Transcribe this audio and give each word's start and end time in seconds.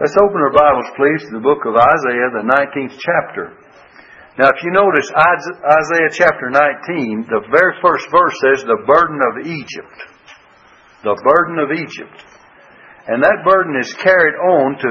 Let's 0.00 0.16
open 0.16 0.40
our 0.40 0.56
Bibles, 0.56 0.88
please, 0.96 1.20
to 1.28 1.36
the 1.36 1.44
book 1.44 1.60
of 1.68 1.76
Isaiah, 1.76 2.32
the 2.32 2.48
19th 2.48 2.96
chapter. 2.96 3.52
Now, 4.40 4.48
if 4.48 4.56
you 4.64 4.72
notice 4.72 5.04
Isaiah 5.12 6.08
chapter 6.08 6.48
19, 6.48 7.28
the 7.28 7.44
very 7.52 7.76
first 7.84 8.08
verse 8.08 8.32
says, 8.40 8.64
The 8.64 8.80
burden 8.88 9.20
of 9.20 9.44
Egypt. 9.44 9.98
The 11.04 11.20
burden 11.20 11.60
of 11.60 11.76
Egypt. 11.76 12.16
And 13.12 13.20
that 13.20 13.44
burden 13.44 13.76
is 13.76 13.92
carried 14.00 14.40
on 14.40 14.80
to 14.80 14.90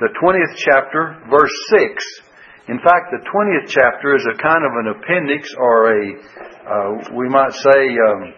the 0.00 0.16
20th 0.16 0.56
chapter, 0.56 1.20
verse 1.28 1.52
6. 1.76 2.72
In 2.72 2.80
fact, 2.80 3.12
the 3.12 3.20
20th 3.28 3.68
chapter 3.68 4.16
is 4.16 4.24
a 4.32 4.40
kind 4.40 4.64
of 4.64 4.72
an 4.80 4.96
appendix 4.96 5.52
or 5.60 5.92
a, 5.92 6.02
uh, 6.64 6.88
we 7.12 7.28
might 7.28 7.52
say, 7.52 8.00
um, 8.00 8.32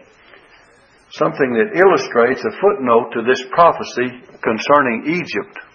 something 1.15 1.55
that 1.55 1.71
illustrates 1.79 2.43
a 2.43 2.51
footnote 2.59 3.15
to 3.15 3.23
this 3.23 3.47
prophecy 3.55 4.27
concerning 4.43 5.07
Egypt. 5.07 5.70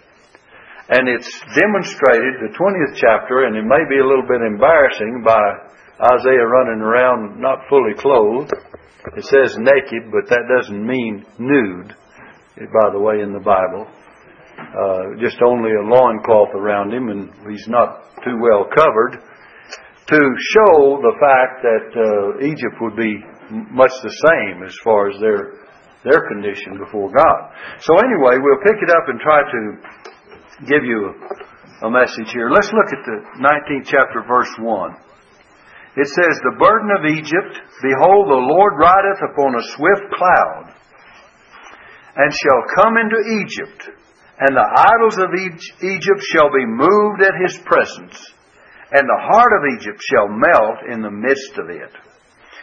And 0.88 1.08
it's 1.10 1.26
demonstrated, 1.58 2.46
the 2.46 2.54
20th 2.54 2.94
chapter, 2.94 3.50
and 3.50 3.56
it 3.58 3.66
may 3.66 3.82
be 3.90 3.98
a 3.98 4.06
little 4.06 4.22
bit 4.22 4.38
embarrassing 4.38 5.24
by 5.26 5.42
Isaiah 5.98 6.46
running 6.46 6.78
around 6.78 7.40
not 7.40 7.66
fully 7.68 7.94
clothed. 7.98 8.54
It 9.18 9.24
says 9.24 9.58
naked, 9.58 10.14
but 10.14 10.30
that 10.30 10.46
doesn't 10.46 10.86
mean 10.86 11.26
nude, 11.38 11.90
by 12.70 12.90
the 12.94 13.02
way, 13.02 13.18
in 13.18 13.32
the 13.32 13.42
Bible. 13.42 13.90
Uh, 14.56 15.18
just 15.18 15.42
only 15.42 15.74
a 15.74 15.82
loincloth 15.82 16.54
around 16.54 16.94
him, 16.94 17.08
and 17.10 17.34
he's 17.50 17.66
not 17.66 18.06
too 18.22 18.38
well 18.38 18.70
covered, 18.70 19.18
to 20.06 20.18
show 20.54 21.02
the 21.02 21.16
fact 21.18 21.66
that 21.66 21.86
uh, 21.98 22.46
Egypt 22.46 22.78
would 22.80 22.94
be 22.94 23.18
much 23.74 23.90
the 24.06 24.14
same 24.22 24.62
as 24.62 24.74
far 24.84 25.10
as 25.10 25.18
their 25.18 25.66
their 26.06 26.22
condition 26.30 26.78
before 26.78 27.10
God. 27.10 27.40
So 27.82 27.98
anyway, 27.98 28.38
we'll 28.38 28.62
pick 28.62 28.78
it 28.78 28.90
up 28.94 29.10
and 29.10 29.18
try 29.18 29.42
to 29.42 29.60
give 30.64 30.84
you 30.84 31.12
a 31.84 31.90
message 31.90 32.32
here. 32.32 32.48
Let's 32.48 32.72
look 32.72 32.88
at 32.88 33.04
the 33.04 33.18
19th 33.44 33.84
chapter, 33.84 34.24
verse 34.24 34.52
1. 34.56 34.96
It 35.96 36.08
says, 36.08 36.40
The 36.40 36.56
burden 36.56 36.88
of 36.96 37.04
Egypt, 37.12 37.52
behold, 37.84 38.28
the 38.28 38.46
Lord 38.48 38.80
rideth 38.80 39.20
upon 39.20 39.52
a 39.52 39.68
swift 39.76 40.08
cloud, 40.16 40.72
and 42.16 42.32
shall 42.32 42.62
come 42.80 42.96
into 42.96 43.20
Egypt, 43.44 43.92
and 44.40 44.56
the 44.56 44.64
idols 44.64 45.20
of 45.20 45.32
Egypt 45.36 46.22
shall 46.32 46.48
be 46.48 46.64
moved 46.64 47.20
at 47.20 47.36
his 47.44 47.60
presence, 47.64 48.16
and 48.92 49.04
the 49.04 49.22
heart 49.28 49.52
of 49.52 49.76
Egypt 49.76 50.00
shall 50.08 50.28
melt 50.28 50.88
in 50.92 51.02
the 51.02 51.12
midst 51.12 51.52
of 51.60 51.68
it. 51.68 51.92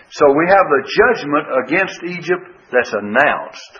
So 0.09 0.29
we 0.33 0.45
have 0.49 0.65
the 0.69 0.83
judgment 0.89 1.45
against 1.65 1.99
Egypt 2.05 2.45
that's 2.71 2.93
announced. 2.93 3.73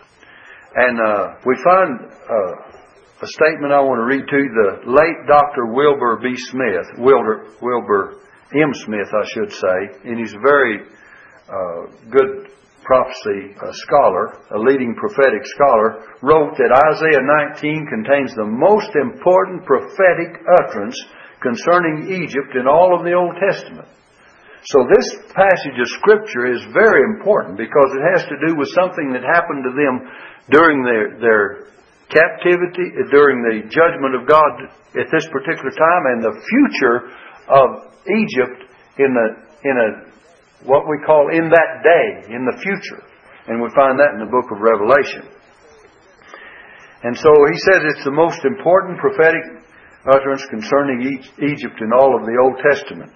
And 0.76 0.98
uh, 0.98 1.28
we 1.46 1.54
find 1.62 2.10
uh, 2.10 2.83
a 3.24 3.28
statement 3.40 3.72
I 3.72 3.80
want 3.80 4.04
to 4.04 4.08
read 4.08 4.28
to 4.28 4.36
you. 4.36 4.52
The 4.52 4.92
late 4.92 5.20
Dr. 5.32 5.72
Wilbur 5.72 6.20
B. 6.20 6.36
Smith, 6.52 7.00
Wilbur, 7.00 7.56
Wilbur 7.64 8.20
M. 8.52 8.72
Smith, 8.84 9.08
I 9.16 9.26
should 9.32 9.52
say, 9.56 9.78
and 10.04 10.20
he's 10.20 10.36
a 10.36 10.44
very 10.44 10.84
uh, 11.48 11.88
good 12.12 12.52
prophecy 12.84 13.56
uh, 13.64 13.72
scholar, 13.88 14.44
a 14.52 14.60
leading 14.60 14.92
prophetic 15.00 15.40
scholar, 15.56 16.20
wrote 16.20 16.60
that 16.60 16.76
Isaiah 16.76 17.24
19 17.64 17.88
contains 17.88 18.36
the 18.36 18.44
most 18.44 18.92
important 19.00 19.64
prophetic 19.64 20.44
utterance 20.60 21.00
concerning 21.40 22.12
Egypt 22.12 22.60
in 22.60 22.68
all 22.68 22.92
of 22.92 23.08
the 23.08 23.16
Old 23.16 23.40
Testament. 23.40 23.88
So 24.68 24.84
this 24.92 25.08
passage 25.32 25.80
of 25.80 25.96
Scripture 26.04 26.52
is 26.52 26.64
very 26.76 27.04
important 27.16 27.56
because 27.56 27.88
it 27.96 28.04
has 28.20 28.28
to 28.28 28.38
do 28.48 28.60
with 28.60 28.68
something 28.76 29.16
that 29.16 29.24
happened 29.24 29.64
to 29.64 29.76
them 29.76 29.96
during 30.52 30.84
their, 30.84 31.20
their 31.20 31.74
captivity, 32.14 32.94
during 33.10 33.42
the 33.42 33.66
judgment 33.68 34.14
of 34.14 34.30
God 34.30 34.70
at 34.94 35.10
this 35.10 35.26
particular 35.34 35.74
time, 35.74 36.04
and 36.14 36.20
the 36.22 36.38
future 36.38 36.98
of 37.50 37.68
Egypt 38.06 38.70
in 39.02 39.12
the 39.12 39.28
in 39.66 39.76
a 39.76 39.88
what 40.64 40.88
we 40.88 40.96
call 41.04 41.28
in 41.34 41.50
that 41.50 41.72
day, 41.84 42.32
in 42.32 42.46
the 42.46 42.56
future. 42.62 43.04
And 43.48 43.60
we 43.60 43.68
find 43.76 44.00
that 44.00 44.16
in 44.16 44.24
the 44.24 44.32
book 44.32 44.48
of 44.54 44.64
Revelation. 44.64 45.28
And 47.04 47.18
so 47.20 47.32
he 47.52 47.58
says 47.68 47.84
it's 47.84 48.08
the 48.08 48.16
most 48.16 48.40
important 48.48 48.96
prophetic 48.96 49.44
utterance 50.08 50.48
concerning 50.48 51.04
Egypt 51.44 51.84
in 51.84 51.92
all 51.92 52.16
of 52.16 52.24
the 52.24 52.40
Old 52.40 52.56
Testament. 52.64 53.12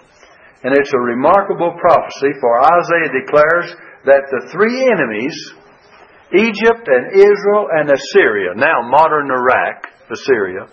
And 0.64 0.76
it's 0.76 0.92
a 0.92 1.00
remarkable 1.00 1.72
prophecy, 1.80 2.36
for 2.42 2.60
Isaiah 2.60 3.12
declares 3.16 3.68
that 4.04 4.28
the 4.28 4.52
three 4.52 4.84
enemies 4.92 5.36
Egypt 6.36 6.84
and 6.88 7.16
Israel 7.16 7.72
and 7.72 7.88
Assyria, 7.88 8.52
now 8.56 8.84
modern 8.84 9.32
Iraq, 9.32 9.88
Assyria, 10.12 10.68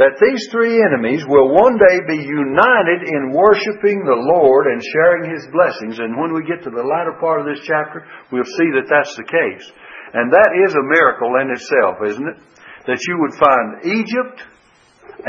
that 0.00 0.18
these 0.18 0.48
three 0.50 0.82
enemies 0.82 1.22
will 1.28 1.54
one 1.54 1.78
day 1.78 2.02
be 2.08 2.18
united 2.18 3.06
in 3.06 3.30
worshiping 3.30 4.02
the 4.02 4.22
Lord 4.34 4.66
and 4.66 4.82
sharing 4.82 5.30
His 5.30 5.46
blessings. 5.54 6.02
And 6.02 6.18
when 6.18 6.34
we 6.34 6.48
get 6.48 6.64
to 6.66 6.72
the 6.72 6.82
latter 6.82 7.14
part 7.20 7.44
of 7.44 7.46
this 7.46 7.62
chapter, 7.62 8.02
we'll 8.32 8.48
see 8.58 8.68
that 8.74 8.90
that's 8.90 9.14
the 9.14 9.28
case. 9.28 9.66
And 10.16 10.32
that 10.32 10.50
is 10.66 10.74
a 10.74 10.90
miracle 10.90 11.30
in 11.38 11.54
itself, 11.54 12.02
isn't 12.10 12.26
it? 12.26 12.38
That 12.90 13.02
you 13.06 13.14
would 13.22 13.38
find 13.38 13.66
Egypt 13.86 14.38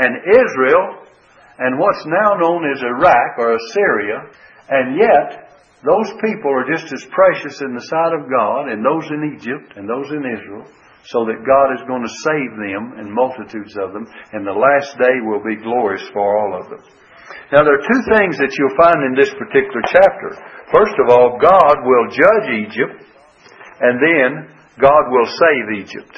and 0.02 0.12
Israel 0.34 1.06
and 1.58 1.78
what's 1.78 2.04
now 2.06 2.34
known 2.40 2.66
as 2.68 2.82
Iraq 2.82 3.38
or 3.38 3.54
Assyria, 3.54 4.18
and 4.68 4.98
yet 4.98 5.45
those 5.86 6.10
people 6.18 6.50
are 6.50 6.66
just 6.66 6.90
as 6.90 7.06
precious 7.14 7.62
in 7.62 7.72
the 7.72 7.86
sight 7.86 8.12
of 8.18 8.26
God 8.26 8.68
and 8.68 8.82
those 8.82 9.06
in 9.06 9.38
Egypt 9.38 9.78
and 9.78 9.86
those 9.86 10.10
in 10.10 10.26
Israel, 10.26 10.66
so 11.06 11.22
that 11.22 11.46
God 11.46 11.70
is 11.78 11.86
going 11.86 12.02
to 12.02 12.20
save 12.26 12.52
them 12.58 12.98
and 12.98 13.06
multitudes 13.06 13.78
of 13.78 13.94
them, 13.94 14.10
and 14.34 14.42
the 14.42 14.52
last 14.52 14.98
day 14.98 15.22
will 15.22 15.42
be 15.46 15.62
glorious 15.62 16.02
for 16.10 16.26
all 16.26 16.58
of 16.58 16.66
them. 16.66 16.82
Now, 17.54 17.62
there 17.62 17.78
are 17.78 17.86
two 17.86 18.02
things 18.18 18.34
that 18.42 18.50
you'll 18.58 18.78
find 18.78 18.98
in 19.06 19.14
this 19.14 19.30
particular 19.38 19.82
chapter. 19.86 20.34
First 20.74 20.98
of 20.98 21.14
all, 21.14 21.38
God 21.38 21.76
will 21.86 22.06
judge 22.10 22.48
Egypt, 22.66 23.06
and 23.78 23.94
then 24.02 24.30
God 24.82 25.04
will 25.14 25.30
save 25.30 25.86
Egypt. 25.86 26.14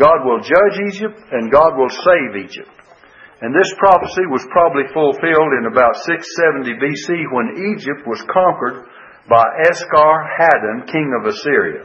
God 0.00 0.24
will 0.24 0.40
judge 0.40 0.76
Egypt, 0.92 1.20
and 1.32 1.52
God 1.52 1.76
will 1.76 1.92
save 1.92 2.48
Egypt. 2.48 2.75
And 3.44 3.52
this 3.52 3.68
prophecy 3.76 4.24
was 4.32 4.48
probably 4.48 4.88
fulfilled 4.96 5.52
in 5.60 5.68
about 5.68 5.96
670 6.08 6.72
BC 6.80 7.08
when 7.36 7.76
Egypt 7.76 8.08
was 8.08 8.24
conquered 8.32 8.88
by 9.28 9.44
Esarhaddon, 9.68 10.88
king 10.88 11.12
of 11.20 11.28
Assyria. 11.28 11.84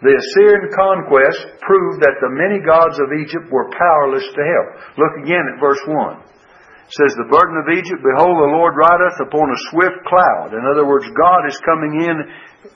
The 0.00 0.16
Assyrian 0.16 0.72
conquest 0.72 1.60
proved 1.60 2.04
that 2.04 2.20
the 2.20 2.32
many 2.32 2.60
gods 2.64 2.96
of 3.00 3.12
Egypt 3.16 3.52
were 3.52 3.68
powerless 3.72 4.24
to 4.24 4.42
help. 4.44 4.68
Look 4.96 5.24
again 5.24 5.44
at 5.44 5.60
verse 5.60 5.80
1. 5.84 6.24
It 6.24 6.94
says, 6.94 7.16
The 7.16 7.32
burden 7.32 7.56
of 7.60 7.68
Egypt, 7.72 8.04
behold, 8.04 8.36
the 8.36 8.54
Lord 8.56 8.76
rideth 8.76 9.18
upon 9.24 9.48
a 9.48 9.62
swift 9.72 10.00
cloud. 10.08 10.52
In 10.52 10.64
other 10.68 10.86
words, 10.86 11.08
God 11.16 11.48
is 11.48 11.58
coming 11.64 12.00
in 12.00 12.16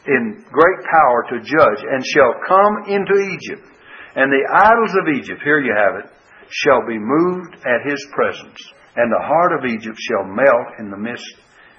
in 0.08 0.44
great 0.48 0.80
power 0.88 1.24
to 1.32 1.44
judge, 1.44 1.80
and 1.84 2.00
shall 2.04 2.34
come 2.44 2.88
into 2.88 3.14
Egypt. 3.14 3.68
And 4.16 4.32
the 4.32 4.44
idols 4.50 4.96
of 4.96 5.12
Egypt, 5.12 5.40
here 5.44 5.60
you 5.60 5.76
have 5.76 6.02
it, 6.02 6.10
shall 6.50 6.86
be 6.86 6.98
moved 6.98 7.54
at 7.64 7.88
his 7.88 8.04
presence, 8.12 8.58
and 8.96 9.10
the 9.10 9.24
heart 9.24 9.52
of 9.58 9.70
Egypt 9.70 9.98
shall 9.98 10.26
melt 10.26 10.78
in 10.78 10.90
the 10.90 10.98
midst, 10.98 11.34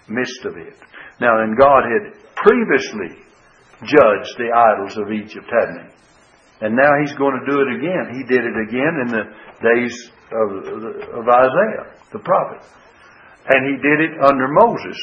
midst 0.07 0.45
of 0.45 0.57
it. 0.57 0.75
Now, 1.19 1.43
and 1.43 1.57
God 1.57 1.83
had 1.83 2.15
previously 2.35 3.21
judged 3.83 4.33
the 4.37 4.51
idols 4.55 4.97
of 4.97 5.11
Egypt, 5.11 5.45
hadn't 5.51 5.85
he? 5.85 6.01
And 6.61 6.75
now 6.75 6.91
he's 7.01 7.13
going 7.13 7.37
to 7.41 7.51
do 7.51 7.57
it 7.61 7.69
again. 7.75 8.05
He 8.13 8.23
did 8.23 8.45
it 8.45 8.57
again 8.69 8.93
in 9.01 9.09
the 9.09 9.25
days 9.65 9.95
of, 10.29 10.47
of 11.19 11.25
Isaiah, 11.27 11.97
the 12.13 12.19
prophet. 12.19 12.61
And 13.49 13.65
he 13.65 13.81
did 13.81 13.99
it 13.99 14.21
under 14.21 14.47
Moses. 14.47 14.97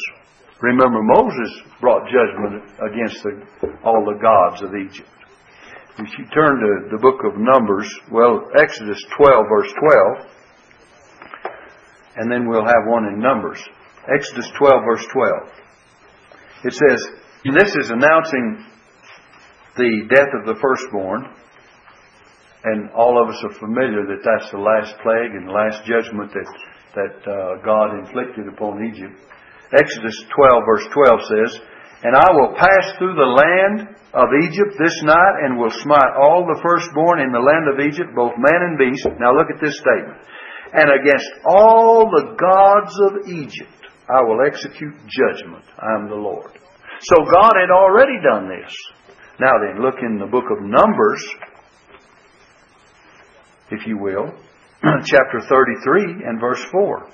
Remember, 0.61 1.03
Moses 1.03 1.61
brought 1.79 2.07
judgment 2.07 2.63
against 2.79 3.23
the, 3.23 3.75
all 3.83 4.05
the 4.05 4.19
gods 4.21 4.61
of 4.61 4.71
Egypt. 4.75 5.09
If 5.99 6.17
you 6.17 6.23
turn 6.31 6.63
to 6.63 6.95
the 6.95 7.01
book 7.03 7.19
of 7.27 7.35
Numbers, 7.35 7.83
well, 8.09 8.47
Exodus 8.55 9.03
12, 9.19 9.51
verse 9.51 9.73
12, 10.23 10.31
and 12.15 12.31
then 12.31 12.47
we'll 12.47 12.63
have 12.63 12.87
one 12.87 13.03
in 13.11 13.19
Numbers. 13.19 13.59
Exodus 14.07 14.47
12, 14.57 14.79
verse 14.87 15.05
12. 15.11 16.71
It 16.71 16.73
says, 16.73 16.99
This 17.43 17.75
is 17.83 17.91
announcing 17.91 18.63
the 19.75 20.07
death 20.15 20.31
of 20.39 20.47
the 20.47 20.55
firstborn, 20.63 21.35
and 22.63 22.89
all 22.91 23.21
of 23.21 23.27
us 23.27 23.43
are 23.43 23.59
familiar 23.59 24.07
that 24.07 24.23
that's 24.23 24.51
the 24.51 24.57
last 24.57 24.95
plague 25.03 25.35
and 25.35 25.51
last 25.51 25.83
judgment 25.83 26.31
that, 26.31 26.47
that 26.95 27.15
uh, 27.27 27.59
God 27.59 27.99
inflicted 27.99 28.47
upon 28.47 28.87
Egypt. 28.87 29.19
Exodus 29.75 30.15
12, 30.31 30.63
verse 30.63 30.87
12 30.95 31.19
says, 31.27 31.59
And 32.03 32.15
I 32.15 32.31
will 32.31 32.55
pass 32.55 32.95
through 32.97 33.15
the 33.15 33.27
land 33.27 33.95
of 34.13 34.27
Egypt 34.47 34.79
this 34.79 34.95
night 35.03 35.35
and 35.43 35.59
will 35.59 35.73
smite 35.83 36.15
all 36.15 36.47
the 36.47 36.59
firstborn 36.63 37.19
in 37.19 37.31
the 37.31 37.43
land 37.43 37.67
of 37.67 37.83
Egypt, 37.83 38.15
both 38.15 38.33
man 38.39 38.61
and 38.63 38.79
beast. 38.79 39.07
Now 39.19 39.35
look 39.35 39.51
at 39.53 39.59
this 39.59 39.77
statement. 39.77 40.23
And 40.71 40.89
against 40.89 41.29
all 41.45 42.07
the 42.07 42.35
gods 42.39 42.93
of 43.11 43.27
Egypt 43.27 43.79
I 44.09 44.23
will 44.23 44.41
execute 44.41 44.95
judgment. 45.05 45.65
I 45.77 45.99
am 45.99 46.09
the 46.09 46.15
Lord. 46.15 46.57
So 47.01 47.15
God 47.25 47.53
had 47.53 47.69
already 47.69 48.17
done 48.23 48.49
this. 48.49 48.73
Now 49.39 49.53
then, 49.61 49.81
look 49.81 49.95
in 50.01 50.17
the 50.17 50.25
book 50.25 50.45
of 50.51 50.63
Numbers. 50.63 51.23
if 53.71 53.85
you 53.85 53.97
will, 53.97 54.33
chapter 55.05 55.39
33 55.47 56.25
and 56.25 56.41
verse 56.41 56.63
4. 56.71 57.07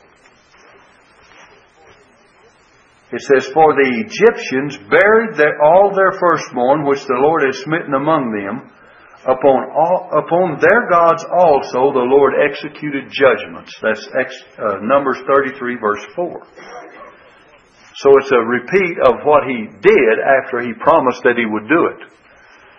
It 3.14 3.22
says, 3.22 3.46
For 3.54 3.74
the 3.78 4.02
Egyptians 4.02 4.78
buried 4.90 5.38
their, 5.38 5.62
all 5.62 5.94
their 5.94 6.18
firstborn, 6.18 6.86
which 6.86 7.06
the 7.06 7.22
Lord 7.22 7.44
had 7.46 7.54
smitten 7.54 7.94
among 7.94 8.34
them. 8.34 8.72
Upon, 9.26 9.74
all, 9.74 10.10
upon 10.22 10.62
their 10.62 10.86
gods 10.90 11.26
also 11.26 11.90
the 11.94 12.06
Lord 12.06 12.34
executed 12.38 13.10
judgments. 13.10 13.74
That's 13.82 14.06
ex, 14.22 14.38
uh, 14.58 14.86
Numbers 14.86 15.18
33, 15.26 15.78
verse 15.82 16.06
4. 16.16 16.46
So 17.96 18.12
it's 18.22 18.32
a 18.32 18.44
repeat 18.44 19.02
of 19.02 19.26
what 19.26 19.50
he 19.50 19.66
did 19.66 20.16
after 20.22 20.62
he 20.62 20.78
promised 20.78 21.24
that 21.24 21.42
he 21.42 21.46
would 21.50 21.66
do 21.66 21.90
it. 21.90 22.12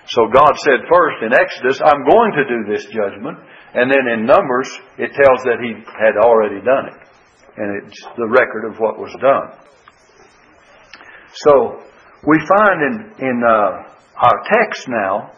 So 0.06 0.30
God 0.30 0.54
said 0.62 0.86
first 0.86 1.18
in 1.22 1.34
Exodus, 1.34 1.82
I'm 1.82 2.06
going 2.06 2.32
to 2.38 2.44
do 2.46 2.60
this 2.70 2.86
judgment. 2.94 3.38
And 3.74 3.90
then 3.90 4.06
in 4.06 4.26
Numbers, 4.26 4.70
it 4.98 5.10
tells 5.18 5.42
that 5.50 5.58
he 5.58 5.74
had 5.98 6.14
already 6.22 6.62
done 6.62 6.94
it. 6.94 6.98
And 7.58 7.86
it's 7.86 8.02
the 8.16 8.28
record 8.28 8.70
of 8.70 8.78
what 8.78 8.98
was 8.98 9.10
done. 9.20 9.58
So 11.44 11.82
we 12.24 12.38
find 12.48 12.78
in, 12.80 12.94
in 13.20 13.36
uh, 13.44 13.92
our 14.16 14.38
text 14.48 14.88
now 14.88 15.36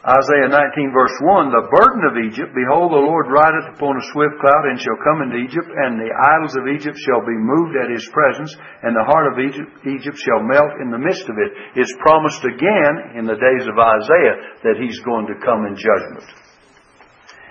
Isaiah 0.00 0.48
19 0.48 0.96
verse 0.96 1.12
1, 1.20 1.52
the 1.52 1.68
burden 1.68 2.02
of 2.08 2.16
Egypt, 2.24 2.56
behold, 2.56 2.88
the 2.88 3.04
Lord 3.04 3.28
rideth 3.28 3.76
upon 3.76 4.00
a 4.00 4.08
swift 4.16 4.40
cloud 4.40 4.64
and 4.72 4.80
shall 4.80 4.96
come 5.04 5.20
into 5.20 5.44
Egypt, 5.44 5.68
and 5.68 6.00
the 6.00 6.08
idols 6.08 6.56
of 6.56 6.64
Egypt 6.72 6.96
shall 7.04 7.20
be 7.20 7.36
moved 7.36 7.76
at 7.76 7.92
his 7.92 8.08
presence, 8.08 8.48
and 8.80 8.96
the 8.96 9.04
heart 9.04 9.28
of 9.28 9.36
Egypt, 9.36 9.68
Egypt 9.84 10.16
shall 10.16 10.40
melt 10.40 10.80
in 10.80 10.88
the 10.88 10.96
midst 10.96 11.28
of 11.28 11.36
it. 11.36 11.52
It's 11.76 11.92
promised 12.00 12.40
again 12.48 13.20
in 13.20 13.28
the 13.28 13.36
days 13.36 13.68
of 13.68 13.76
Isaiah 13.76 14.36
that 14.64 14.80
he's 14.80 14.96
going 15.04 15.28
to 15.28 15.36
come 15.44 15.68
in 15.68 15.76
judgment. 15.76 16.24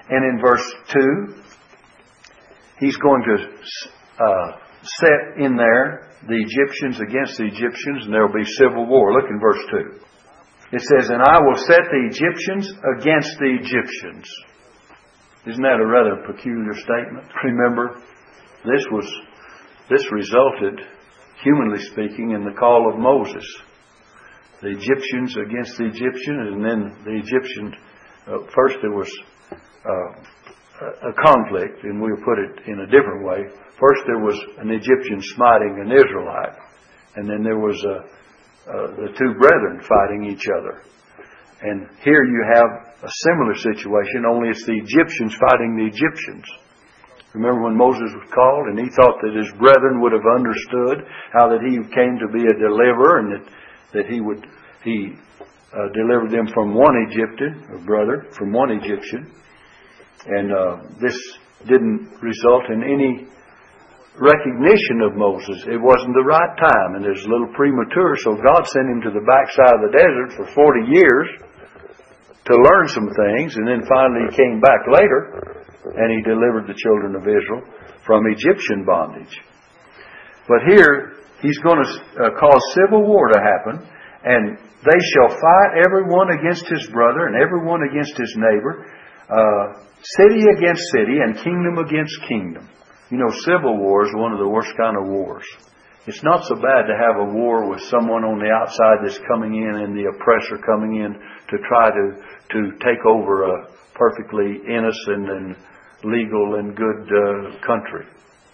And 0.09 0.25
in 0.25 0.41
verse 0.41 0.65
2, 0.89 2.81
he's 2.81 2.97
going 2.97 3.21
to 3.29 3.35
uh, 4.25 4.47
set 4.97 5.37
in 5.37 5.55
there 5.55 6.09
the 6.27 6.35
Egyptians 6.35 6.99
against 6.99 7.37
the 7.37 7.45
Egyptians, 7.45 8.05
and 8.05 8.13
there 8.13 8.27
will 8.27 8.33
be 8.33 8.57
civil 8.57 8.85
war. 8.85 9.13
Look 9.13 9.29
in 9.29 9.39
verse 9.39 9.63
2. 9.71 10.75
It 10.75 10.81
says, 10.81 11.09
And 11.09 11.21
I 11.21 11.39
will 11.39 11.57
set 11.57 11.85
the 11.89 12.03
Egyptians 12.09 12.69
against 12.97 13.37
the 13.39 13.51
Egyptians. 13.57 14.27
Isn't 15.47 15.63
that 15.63 15.79
a 15.79 15.87
rather 15.87 16.21
peculiar 16.27 16.75
statement? 16.75 17.25
Remember, 17.43 18.01
this 18.65 18.85
was 18.91 19.07
this 19.89 20.05
resulted, 20.11 20.85
humanly 21.43 21.81
speaking, 21.85 22.31
in 22.31 22.43
the 22.43 22.53
call 22.59 22.91
of 22.91 22.99
Moses. 22.99 23.45
The 24.61 24.69
Egyptians 24.69 25.35
against 25.37 25.77
the 25.77 25.85
Egyptians, 25.85 26.53
and 26.53 26.63
then 26.63 26.93
the 27.05 27.15
Egyptians. 27.17 27.73
Uh, 28.27 28.45
first, 28.53 28.77
there 28.81 28.91
was 28.91 29.09
uh, 29.51 30.21
a 30.79 31.13
conflict, 31.15 31.83
and 31.83 32.01
we'll 32.01 32.23
put 32.23 32.39
it 32.39 32.67
in 32.67 32.79
a 32.79 32.87
different 32.87 33.25
way. 33.25 33.43
First, 33.79 34.01
there 34.07 34.23
was 34.23 34.39
an 34.59 34.71
Egyptian 34.71 35.19
smiting 35.35 35.79
an 35.83 35.91
Israelite, 35.91 36.55
and 37.15 37.27
then 37.27 37.43
there 37.43 37.59
was 37.59 37.75
a 37.83 38.19
uh, 38.69 38.85
the 39.01 39.09
two 39.17 39.33
brethren 39.41 39.81
fighting 39.81 40.29
each 40.29 40.45
other. 40.45 40.85
And 41.65 41.89
here 42.05 42.21
you 42.21 42.41
have 42.53 42.69
a 43.01 43.11
similar 43.25 43.57
situation, 43.57 44.29
only 44.29 44.53
it's 44.53 44.61
the 44.61 44.77
Egyptians 44.77 45.33
fighting 45.41 45.73
the 45.73 45.89
Egyptians. 45.89 46.45
Remember 47.33 47.65
when 47.65 47.73
Moses 47.73 48.13
was 48.13 48.29
called 48.29 48.69
and 48.69 48.77
he 48.77 48.89
thought 48.93 49.17
that 49.25 49.33
his 49.33 49.49
brethren 49.57 50.01
would 50.05 50.13
have 50.13 50.29
understood 50.37 51.01
how 51.33 51.49
that 51.49 51.65
he 51.65 51.81
came 51.97 52.21
to 52.21 52.29
be 52.29 52.45
a 52.45 52.61
deliverer 52.61 53.25
and 53.25 53.29
that, 53.33 53.45
that 53.97 54.05
he 54.05 54.21
would, 54.21 54.45
he 54.85 55.17
uh, 55.73 55.89
delivered 55.97 56.29
them 56.29 56.45
from 56.53 56.77
one 56.77 56.93
Egyptian, 57.09 57.73
a 57.73 57.81
brother, 57.81 58.29
from 58.37 58.53
one 58.53 58.69
Egyptian. 58.69 59.33
And 60.27 60.51
uh, 60.51 60.75
this 60.99 61.15
didn't 61.67 62.11
result 62.19 62.67
in 62.71 62.83
any 62.83 63.27
recognition 64.19 64.99
of 65.07 65.15
Moses. 65.15 65.63
It 65.67 65.79
wasn't 65.79 66.11
the 66.11 66.27
right 66.27 66.53
time, 66.59 66.99
and 66.99 67.07
it 67.07 67.15
was 67.15 67.23
a 67.23 67.31
little 67.31 67.51
premature, 67.55 68.19
so 68.19 68.35
God 68.35 68.67
sent 68.67 68.91
him 68.91 68.99
to 69.07 69.11
the 69.15 69.23
backside 69.23 69.79
of 69.79 69.83
the 69.87 69.95
desert 69.95 70.29
for 70.35 70.45
40 70.51 70.91
years 70.91 71.27
to 72.51 72.53
learn 72.55 72.87
some 72.91 73.07
things, 73.07 73.55
and 73.55 73.63
then 73.63 73.87
finally 73.87 74.27
he 74.27 74.35
came 74.35 74.59
back 74.59 74.83
later, 74.91 75.63
and 75.95 76.11
he 76.11 76.19
delivered 76.27 76.67
the 76.67 76.75
children 76.75 77.15
of 77.15 77.23
Israel 77.23 77.63
from 78.03 78.27
Egyptian 78.27 78.83
bondage. 78.83 79.31
But 80.47 80.67
here, 80.67 81.21
he's 81.39 81.59
going 81.63 81.79
to 81.79 81.89
uh, 82.19 82.35
cause 82.35 82.63
civil 82.75 83.07
war 83.07 83.29
to 83.31 83.39
happen, 83.39 83.87
and 84.25 84.57
they 84.83 84.99
shall 85.15 85.31
fight 85.31 85.79
every 85.79 86.11
one 86.11 86.27
against 86.35 86.67
his 86.67 86.89
brother, 86.91 87.27
and 87.27 87.39
every 87.39 87.63
one 87.63 87.87
against 87.87 88.17
his 88.17 88.33
neighbor, 88.35 88.83
uh, 89.29 89.85
city 90.17 90.43
against 90.57 90.81
city, 90.91 91.21
and 91.21 91.37
kingdom 91.37 91.77
against 91.77 92.17
kingdom. 92.27 92.69
You 93.09 93.17
know, 93.17 93.29
civil 93.45 93.77
war 93.77 94.05
is 94.05 94.13
one 94.13 94.33
of 94.33 94.39
the 94.39 94.47
worst 94.47 94.69
kind 94.77 94.97
of 94.97 95.07
wars. 95.09 95.45
It's 96.07 96.23
not 96.23 96.45
so 96.45 96.55
bad 96.55 96.89
to 96.89 96.95
have 96.97 97.21
a 97.21 97.31
war 97.37 97.69
with 97.69 97.81
someone 97.85 98.23
on 98.25 98.39
the 98.41 98.49
outside 98.49 99.05
that's 99.05 99.21
coming 99.29 99.53
in 99.61 99.83
and 99.83 99.93
the 99.93 100.09
oppressor 100.09 100.57
coming 100.65 101.05
in 101.05 101.13
to 101.13 101.55
try 101.69 101.91
to, 101.93 102.05
to 102.55 102.59
take 102.81 103.03
over 103.05 103.45
a 103.45 103.69
perfectly 103.93 104.63
innocent 104.65 105.29
and 105.29 105.55
legal 106.01 106.57
and 106.57 106.73
good 106.73 107.03
uh, 107.05 107.59
country. 107.61 108.07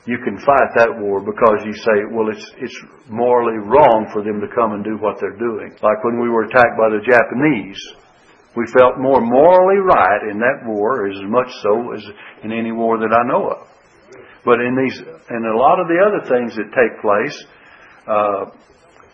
You 0.03 0.17
can 0.21 0.37
fight 0.37 0.69
that 0.77 0.99
war 0.99 1.21
because 1.21 1.63
you 1.65 1.73
say, 1.73 1.97
well, 2.11 2.29
it's, 2.29 2.45
it's 2.61 2.77
morally 3.09 3.57
wrong 3.57 4.09
for 4.11 4.21
them 4.21 4.41
to 4.41 4.49
come 4.53 4.73
and 4.73 4.83
do 4.83 4.97
what 4.99 5.17
they're 5.21 5.37
doing. 5.37 5.73
Like 5.81 6.03
when 6.03 6.21
we 6.21 6.29
were 6.29 6.45
attacked 6.45 6.77
by 6.77 6.89
the 6.91 7.01
Japanese, 7.01 7.79
we 8.55 8.65
felt 8.71 8.97
more 8.97 9.21
morally 9.21 9.79
right 9.79 10.31
in 10.31 10.39
that 10.39 10.63
war 10.65 11.07
as 11.07 11.19
much 11.23 11.51
so 11.61 11.93
as 11.93 12.03
in 12.43 12.51
any 12.51 12.71
war 12.71 12.97
that 12.97 13.11
I 13.11 13.27
know 13.27 13.51
of. 13.51 13.67
But 14.45 14.61
in 14.61 14.77
these, 14.77 14.99
and 15.01 15.45
a 15.45 15.57
lot 15.57 15.79
of 15.79 15.87
the 15.87 15.99
other 15.99 16.23
things 16.29 16.55
that 16.55 16.69
take 16.71 17.01
place, 17.01 17.35
uh, 18.07 18.45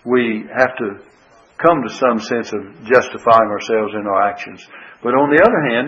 we 0.06 0.46
have 0.52 0.76
to 0.78 1.02
come 1.58 1.82
to 1.88 1.94
some 1.94 2.20
sense 2.20 2.52
of 2.54 2.62
justifying 2.86 3.50
ourselves 3.50 3.94
in 3.94 4.06
our 4.06 4.22
actions. 4.28 4.66
But 5.02 5.14
on 5.16 5.30
the 5.34 5.42
other 5.42 5.62
hand, 5.72 5.88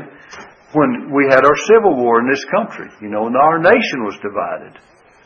when 0.74 1.14
we 1.14 1.28
had 1.30 1.46
our 1.46 1.60
civil 1.70 1.98
war 1.98 2.22
in 2.22 2.30
this 2.30 2.46
country, 2.46 2.90
you 3.02 3.10
know, 3.10 3.28
and 3.28 3.36
our 3.36 3.60
nation 3.60 4.06
was 4.06 4.18
divided, 4.24 4.80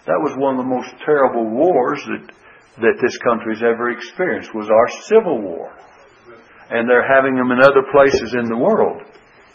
that 0.08 0.20
was 0.20 0.36
one 0.36 0.58
of 0.58 0.64
the 0.66 0.72
most 0.72 0.92
terrible 1.06 1.46
wars 1.46 2.02
that 2.08 2.34
that 2.78 3.02
this 3.02 3.18
country's 3.26 3.64
ever 3.64 3.90
experienced 3.90 4.54
was 4.54 4.70
our 4.70 4.90
civil 5.10 5.42
war. 5.42 5.74
And 6.70 6.90
they're 6.90 7.08
having 7.08 7.36
them 7.36 7.52
in 7.52 7.60
other 7.64 7.84
places 7.92 8.36
in 8.36 8.50
the 8.50 8.58
world. 8.58 9.02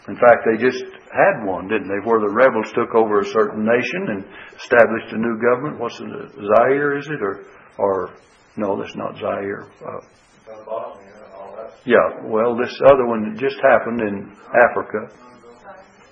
In 0.09 0.15
fact, 0.15 0.43
they 0.43 0.57
just 0.59 0.83
had 1.13 1.45
one, 1.45 1.67
didn't 1.69 1.87
they? 1.87 2.01
Where 2.03 2.19
the 2.19 2.33
rebels 2.33 2.67
took 2.75 2.93
over 2.95 3.19
a 3.19 3.25
certain 3.31 3.63
nation 3.63 4.17
and 4.17 4.25
established 4.57 5.13
a 5.13 5.17
new 5.17 5.39
government. 5.39 5.79
What's 5.79 5.99
it? 6.01 6.09
Zaire, 6.35 6.97
is 6.97 7.07
it? 7.07 7.21
Or, 7.21 7.45
or 7.77 8.15
no, 8.57 8.75
that's 8.81 8.95
not 8.95 9.15
Zaire. 9.15 9.69
Uh, 9.79 10.01
yeah, 11.85 12.25
well, 12.25 12.57
this 12.57 12.73
other 12.91 13.05
one 13.05 13.35
just 13.37 13.55
happened 13.61 14.01
in 14.01 14.31
Africa. 14.69 15.13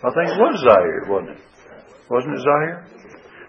I 0.04 0.10
think 0.16 0.34
it 0.34 0.40
was 0.40 0.56
Zaire, 0.64 1.06
wasn't 1.10 1.38
it? 1.38 1.42
Wasn't 2.10 2.34
it 2.34 2.42
Zaire? 2.42 2.88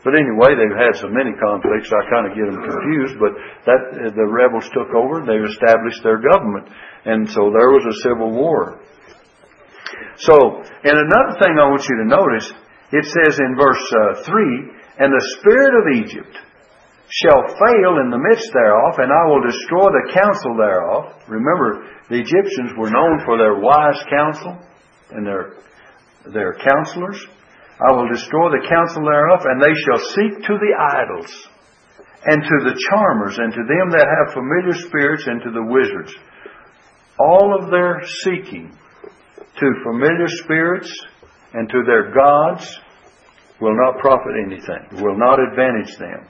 But 0.03 0.19
anyway, 0.19 0.59
they've 0.59 0.75
had 0.75 0.99
so 0.99 1.07
many 1.07 1.31
conflicts, 1.39 1.91
I 1.95 2.03
kind 2.11 2.27
of 2.27 2.35
get 2.35 2.51
them 2.51 2.59
confused. 2.59 3.17
But 3.23 3.39
that 3.71 4.13
the 4.15 4.27
rebels 4.27 4.67
took 4.75 4.91
over, 4.99 5.23
they 5.23 5.39
established 5.39 6.03
their 6.03 6.19
government, 6.19 6.67
and 7.07 7.31
so 7.31 7.55
there 7.55 7.71
was 7.71 7.87
a 7.87 7.97
civil 8.03 8.35
war 8.35 8.83
so, 10.17 10.63
and 10.85 10.97
another 10.99 11.35
thing 11.41 11.57
I 11.57 11.71
want 11.73 11.83
you 11.89 11.97
to 12.05 12.09
notice, 12.09 12.47
it 12.93 13.05
says 13.09 13.41
in 13.41 13.57
verse 13.57 13.85
uh, 13.91 14.23
3, 14.23 15.03
And 15.03 15.11
the 15.11 15.29
spirit 15.41 15.73
of 15.73 16.05
Egypt 16.05 16.37
shall 17.09 17.43
fail 17.49 17.99
in 18.01 18.11
the 18.11 18.21
midst 18.21 18.53
thereof, 18.53 18.99
and 18.99 19.11
I 19.11 19.25
will 19.29 19.43
destroy 19.43 19.89
the 19.89 20.13
counsel 20.13 20.57
thereof. 20.57 21.29
Remember, 21.29 21.89
the 22.09 22.21
Egyptians 22.21 22.77
were 22.77 22.91
known 22.91 23.25
for 23.25 23.39
their 23.39 23.59
wise 23.61 24.01
counsel 24.09 24.61
and 25.11 25.27
their, 25.27 25.57
their 26.33 26.55
counselors. 26.55 27.19
I 27.83 27.93
will 27.93 28.09
destroy 28.09 28.51
the 28.51 28.67
counsel 28.69 29.03
thereof, 29.03 29.41
and 29.45 29.59
they 29.61 29.75
shall 29.75 30.03
seek 30.15 30.47
to 30.47 30.55
the 30.55 30.75
idols, 30.79 31.31
and 32.25 32.43
to 32.43 32.57
the 32.71 32.79
charmers, 32.91 33.39
and 33.39 33.53
to 33.53 33.63
them 33.67 33.91
that 33.91 34.07
have 34.07 34.35
familiar 34.35 34.75
spirits, 34.87 35.27
and 35.27 35.43
to 35.43 35.51
the 35.51 35.67
wizards. 35.67 36.15
All 37.19 37.59
of 37.59 37.71
their 37.71 38.03
seeking 38.23 38.71
to 39.59 39.83
familiar 39.85 40.29
spirits 40.29 40.91
and 41.55 41.69
to 41.69 41.83
their 41.87 42.13
gods 42.15 42.79
will 43.61 43.77
not 43.77 44.01
profit 44.01 44.33
anything, 44.47 45.03
will 45.03 45.19
not 45.19 45.39
advantage 45.39 45.97
them. 45.99 46.27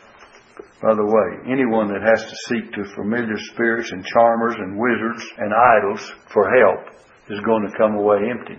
By 0.82 0.94
the 0.94 1.06
way, 1.06 1.52
anyone 1.52 1.88
that 1.88 2.02
has 2.02 2.24
to 2.24 2.36
seek 2.48 2.72
to 2.72 2.94
familiar 2.94 3.38
spirits 3.54 3.92
and 3.92 4.04
charmers 4.04 4.54
and 4.58 4.76
wizards 4.76 5.24
and 5.38 5.52
idols 5.54 6.12
for 6.32 6.50
help 6.58 6.92
is 7.30 7.40
going 7.46 7.62
to 7.70 7.78
come 7.78 7.94
away 7.94 8.18
empty. 8.28 8.58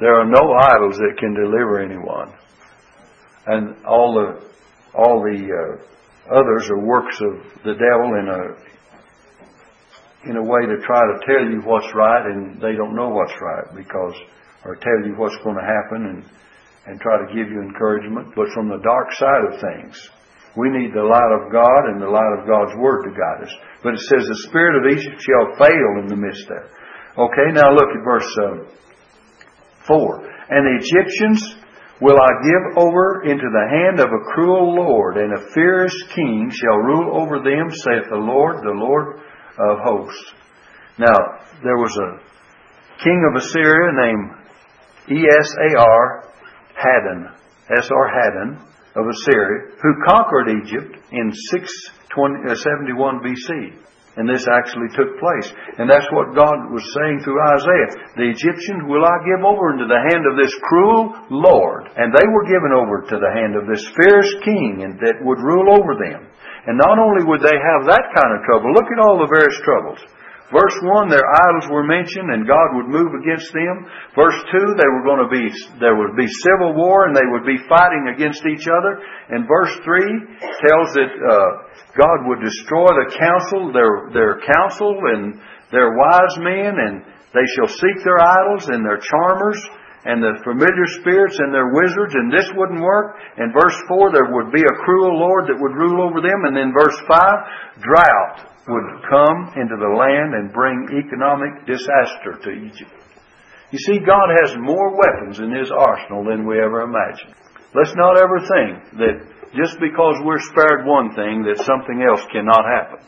There 0.00 0.18
are 0.20 0.26
no 0.26 0.54
idols 0.58 0.96
that 0.96 1.16
can 1.18 1.34
deliver 1.34 1.80
anyone. 1.80 2.32
And 3.46 3.84
all 3.84 4.14
the, 4.14 4.50
all 4.94 5.20
the 5.20 5.38
uh, 5.38 6.34
others 6.34 6.70
are 6.70 6.80
works 6.80 7.20
of 7.20 7.62
the 7.64 7.74
devil 7.74 8.14
in 8.18 8.28
a 8.28 8.74
in 10.24 10.36
a 10.36 10.42
way 10.42 10.64
to 10.64 10.80
try 10.80 11.00
to 11.04 11.20
tell 11.28 11.44
you 11.44 11.60
what's 11.68 11.92
right 11.94 12.24
and 12.32 12.56
they 12.56 12.72
don't 12.72 12.96
know 12.96 13.10
what's 13.10 13.36
right 13.42 13.76
because 13.76 14.14
or 14.64 14.76
tell 14.76 15.04
you 15.04 15.12
what's 15.16 15.36
going 15.44 15.56
to 15.56 15.68
happen 15.68 16.00
and, 16.08 16.20
and 16.86 17.00
try 17.00 17.20
to 17.20 17.28
give 17.28 17.52
you 17.52 17.60
encouragement, 17.60 18.32
but 18.34 18.48
from 18.56 18.68
the 18.68 18.80
dark 18.80 19.12
side 19.12 19.44
of 19.52 19.60
things. 19.60 20.08
We 20.56 20.70
need 20.70 20.94
the 20.94 21.04
light 21.04 21.32
of 21.36 21.52
God 21.52 21.92
and 21.92 22.00
the 22.00 22.08
light 22.08 22.32
of 22.40 22.46
God's 22.48 22.72
Word 22.78 23.04
to 23.04 23.12
guide 23.12 23.44
us. 23.44 23.54
But 23.82 23.94
it 23.94 24.04
says, 24.08 24.24
the 24.24 24.48
spirit 24.48 24.80
of 24.80 24.96
Egypt 24.96 25.20
shall 25.20 25.52
fail 25.60 25.90
in 26.00 26.06
the 26.08 26.16
midst 26.16 26.46
there. 26.48 26.70
Okay, 27.18 27.48
now 27.52 27.74
look 27.74 27.90
at 27.90 28.06
verse 28.06 28.30
uh, 28.40 28.64
4. 29.86 30.24
And 30.50 30.66
the 30.66 30.78
Egyptians 30.80 31.56
will 32.00 32.18
I 32.20 32.30
give 32.42 32.84
over 32.84 33.22
into 33.24 33.48
the 33.48 33.66
hand 33.70 34.00
of 34.00 34.12
a 34.12 34.24
cruel 34.34 34.74
Lord, 34.74 35.16
and 35.16 35.32
a 35.32 35.50
fierce 35.52 35.96
king 36.14 36.50
shall 36.50 36.78
rule 36.78 37.20
over 37.20 37.38
them, 37.38 37.70
saith 37.70 38.08
the 38.10 38.16
Lord, 38.16 38.58
the 38.58 38.74
Lord 38.74 39.20
of 39.58 39.78
hosts. 39.82 40.32
Now, 40.98 41.16
there 41.62 41.76
was 41.76 41.96
a 41.96 43.02
king 43.02 43.22
of 43.30 43.42
Assyria 43.42 43.92
named 43.92 44.30
Esar 45.08 46.28
Haddon, 46.74 47.30
Esar 47.70 48.08
Haddon 48.12 48.58
of 48.96 49.06
Assyria, 49.08 49.74
who 49.82 50.04
conquered 50.06 50.48
Egypt 50.62 50.96
in 51.10 51.32
671 51.50 53.16
uh, 53.16 53.20
BC. 53.20 53.72
And 54.14 54.30
this 54.30 54.46
actually 54.46 54.94
took 54.94 55.18
place. 55.18 55.48
And 55.78 55.90
that's 55.90 56.06
what 56.14 56.38
God 56.38 56.70
was 56.70 56.86
saying 56.94 57.26
through 57.26 57.40
Isaiah. 57.58 57.90
The 58.14 58.30
Egyptians 58.30 58.86
will 58.86 59.02
I 59.02 59.16
give 59.26 59.42
over 59.42 59.74
into 59.74 59.90
the 59.90 60.02
hand 60.06 60.22
of 60.30 60.38
this 60.38 60.54
cruel 60.62 61.10
Lord. 61.34 61.90
And 61.98 62.14
they 62.14 62.26
were 62.30 62.46
given 62.46 62.72
over 62.78 63.02
to 63.10 63.16
the 63.18 63.32
hand 63.34 63.58
of 63.58 63.66
this 63.66 63.82
fierce 63.98 64.30
king 64.46 64.86
and 64.86 64.94
that 65.02 65.18
would 65.18 65.42
rule 65.42 65.74
over 65.74 65.98
them. 65.98 66.30
And 66.70 66.78
not 66.78 66.96
only 66.96 67.26
would 67.26 67.42
they 67.42 67.58
have 67.58 67.90
that 67.90 68.06
kind 68.14 68.30
of 68.32 68.46
trouble, 68.46 68.72
look 68.72 68.88
at 68.88 69.02
all 69.02 69.18
the 69.18 69.34
various 69.34 69.58
troubles. 69.66 70.00
Verse 70.52 70.76
1, 70.76 71.08
their 71.08 71.24
idols 71.24 71.72
were 71.72 71.88
mentioned 71.88 72.28
and 72.28 72.44
God 72.44 72.76
would 72.76 72.92
move 72.92 73.16
against 73.16 73.48
them. 73.52 73.88
Verse 74.12 74.36
2, 74.52 74.76
they 74.76 74.90
were 74.92 75.06
going 75.08 75.24
to 75.24 75.32
be, 75.32 75.48
there 75.80 75.96
would 75.96 76.16
be 76.20 76.28
civil 76.28 76.76
war 76.76 77.08
and 77.08 77.16
they 77.16 77.24
would 77.24 77.48
be 77.48 77.56
fighting 77.64 78.12
against 78.12 78.44
each 78.44 78.68
other. 78.68 79.00
And 79.32 79.48
verse 79.48 79.72
3 79.80 80.04
tells 80.68 80.88
that 81.00 81.12
uh, 81.16 81.48
God 81.96 82.28
would 82.28 82.44
destroy 82.44 82.92
the 82.92 83.08
counsel, 83.16 83.72
their, 83.72 84.12
their 84.12 84.34
counsel 84.44 84.92
and 85.16 85.40
their 85.72 85.96
wise 85.96 86.36
men 86.36 86.76
and 86.76 86.94
they 87.32 87.46
shall 87.56 87.72
seek 87.72 88.04
their 88.04 88.20
idols 88.20 88.68
and 88.68 88.84
their 88.84 89.00
charmers 89.00 89.58
and 90.04 90.20
the 90.20 90.36
familiar 90.44 90.86
spirits 91.00 91.40
and 91.40 91.48
their 91.48 91.72
wizards, 91.72 92.12
and 92.12 92.28
this 92.28 92.48
wouldn't 92.52 92.84
work. 92.84 93.16
And 93.40 93.56
verse 93.56 93.76
4, 93.88 94.12
there 94.12 94.28
would 94.28 94.52
be 94.52 94.60
a 94.60 94.80
cruel 94.84 95.16
Lord 95.16 95.48
that 95.48 95.56
would 95.56 95.72
rule 95.72 96.04
over 96.04 96.20
them. 96.20 96.44
And 96.44 96.52
then 96.52 96.76
verse 96.76 96.96
5, 97.08 97.80
drought 97.80 98.52
would 98.68 98.88
come 99.08 99.56
into 99.56 99.76
the 99.80 99.92
land 99.96 100.36
and 100.36 100.52
bring 100.52 100.92
economic 100.92 101.64
disaster 101.64 102.36
to 102.36 102.50
Egypt. 102.52 102.92
You 103.72 103.80
see, 103.80 103.98
God 104.04 104.28
has 104.44 104.54
more 104.60 104.92
weapons 104.92 105.40
in 105.40 105.50
His 105.50 105.72
arsenal 105.72 106.24
than 106.24 106.46
we 106.46 106.60
ever 106.60 106.84
imagined. 106.84 107.34
Let's 107.74 107.96
not 107.96 108.20
ever 108.20 108.38
think 108.38 109.00
that 109.00 109.16
just 109.56 109.80
because 109.80 110.20
we're 110.22 110.38
spared 110.38 110.86
one 110.86 111.16
thing 111.16 111.42
that 111.48 111.64
something 111.64 112.04
else 112.04 112.22
cannot 112.30 112.62
happen. 112.62 113.00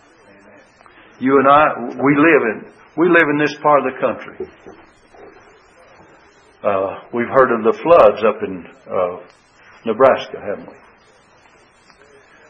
You 1.21 1.39
and 1.39 1.49
I, 1.49 1.65
we 2.03 2.13
live 2.17 2.43
in, 2.57 2.73
we 2.97 3.09
live 3.09 3.29
in 3.31 3.39
this 3.39 3.55
part 3.63 3.85
of 3.85 3.93
the 3.93 4.01
country. 4.01 4.86
Uh, 6.65 7.05
we've 7.13 7.29
heard 7.29 7.53
of 7.53 7.65
the 7.69 7.77
floods 7.77 8.25
up 8.25 8.41
in 8.41 8.65
uh, 8.89 9.21
Nebraska, 9.85 10.41
haven't 10.41 10.67
we? 10.67 10.79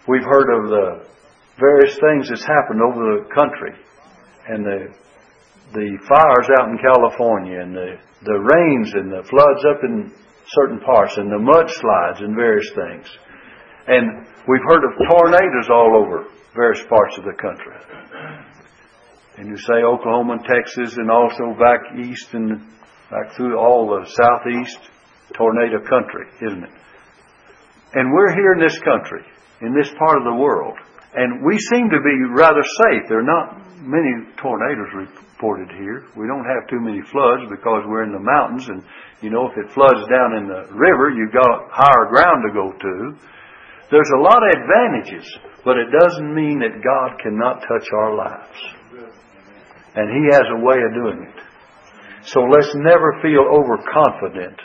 We've 0.07 0.25
heard 0.25 0.47
of 0.47 0.71
the 0.71 1.11
various 1.59 1.99
things 1.99 2.29
that's 2.29 2.47
happened 2.47 2.83
over 2.87 3.19
the 3.19 3.35
country 3.35 3.75
and 4.49 4.65
the 4.65 4.95
the 5.75 5.99
fires 6.07 6.49
out 6.61 6.71
in 6.71 6.79
California 6.79 7.59
and 7.59 7.75
the 7.75 7.99
the 8.23 8.39
rains 8.39 8.95
and 8.95 9.11
the 9.11 9.27
floods 9.27 9.65
up 9.67 9.83
in 9.83 10.15
certain 10.55 10.79
parts 10.79 11.17
and 11.17 11.27
the 11.27 11.43
mudslides 11.43 12.23
and 12.23 12.37
various 12.37 12.71
things. 12.71 13.11
And 13.89 14.25
we've 14.47 14.67
heard 14.69 14.87
of 14.87 14.95
tornadoes 15.11 15.69
all 15.69 15.99
over 15.99 16.31
various 16.55 16.87
parts 16.87 17.19
of 17.19 17.25
the 17.25 17.35
country. 17.35 17.75
And 19.39 19.49
you 19.49 19.57
say 19.57 19.83
Oklahoma 19.83 20.35
and 20.35 20.45
Texas 20.45 20.97
and 20.97 21.11
also 21.11 21.59
back 21.59 21.81
east 21.99 22.33
and 22.33 22.63
back 23.11 23.35
through 23.37 23.59
all 23.59 23.87
the 23.87 24.07
southeast 24.07 24.81
tornado 25.35 25.79
country, 25.87 26.27
isn't 26.43 26.65
it? 26.65 26.75
And 27.95 28.13
we're 28.13 28.35
here 28.35 28.53
in 28.55 28.61
this 28.61 28.79
country, 28.83 29.23
in 29.63 29.75
this 29.75 29.89
part 29.99 30.19
of 30.19 30.25
the 30.25 30.35
world, 30.35 30.77
and 31.15 31.45
we 31.45 31.57
seem 31.59 31.89
to 31.89 32.01
be 32.03 32.17
rather 32.35 32.63
safe. 32.85 33.09
There 33.09 33.21
are 33.21 33.27
not 33.27 33.81
many 33.81 34.13
tornadoes 34.37 34.93
reported 34.93 35.71
here. 35.79 36.05
We 36.17 36.27
don't 36.27 36.45
have 36.45 36.69
too 36.69 36.81
many 36.81 37.01
floods 37.09 37.49
because 37.49 37.89
we're 37.89 38.05
in 38.05 38.13
the 38.13 38.21
mountains 38.21 38.69
and 38.69 38.83
you 39.23 39.31
know 39.31 39.49
if 39.49 39.57
it 39.57 39.73
floods 39.73 40.05
down 40.13 40.37
in 40.37 40.45
the 40.49 40.69
river, 40.77 41.09
you've 41.15 41.33
got 41.33 41.71
higher 41.71 42.07
ground 42.11 42.45
to 42.45 42.53
go 42.53 42.69
to. 42.69 42.95
There's 43.89 44.13
a 44.19 44.21
lot 44.21 44.43
of 44.43 44.51
advantages, 44.51 45.25
but 45.65 45.79
it 45.79 45.89
doesn't 45.95 46.35
mean 46.35 46.59
that 46.59 46.83
God 46.83 47.17
cannot 47.23 47.63
touch 47.63 47.87
our 47.95 48.17
lives. 48.17 48.61
And 49.95 50.11
He 50.11 50.35
has 50.35 50.45
a 50.53 50.61
way 50.61 50.77
of 50.77 50.93
doing 50.93 51.33
it. 51.33 51.46
So 52.27 52.41
let's 52.43 52.75
never 52.75 53.23
feel 53.23 53.47
overconfident 53.47 54.59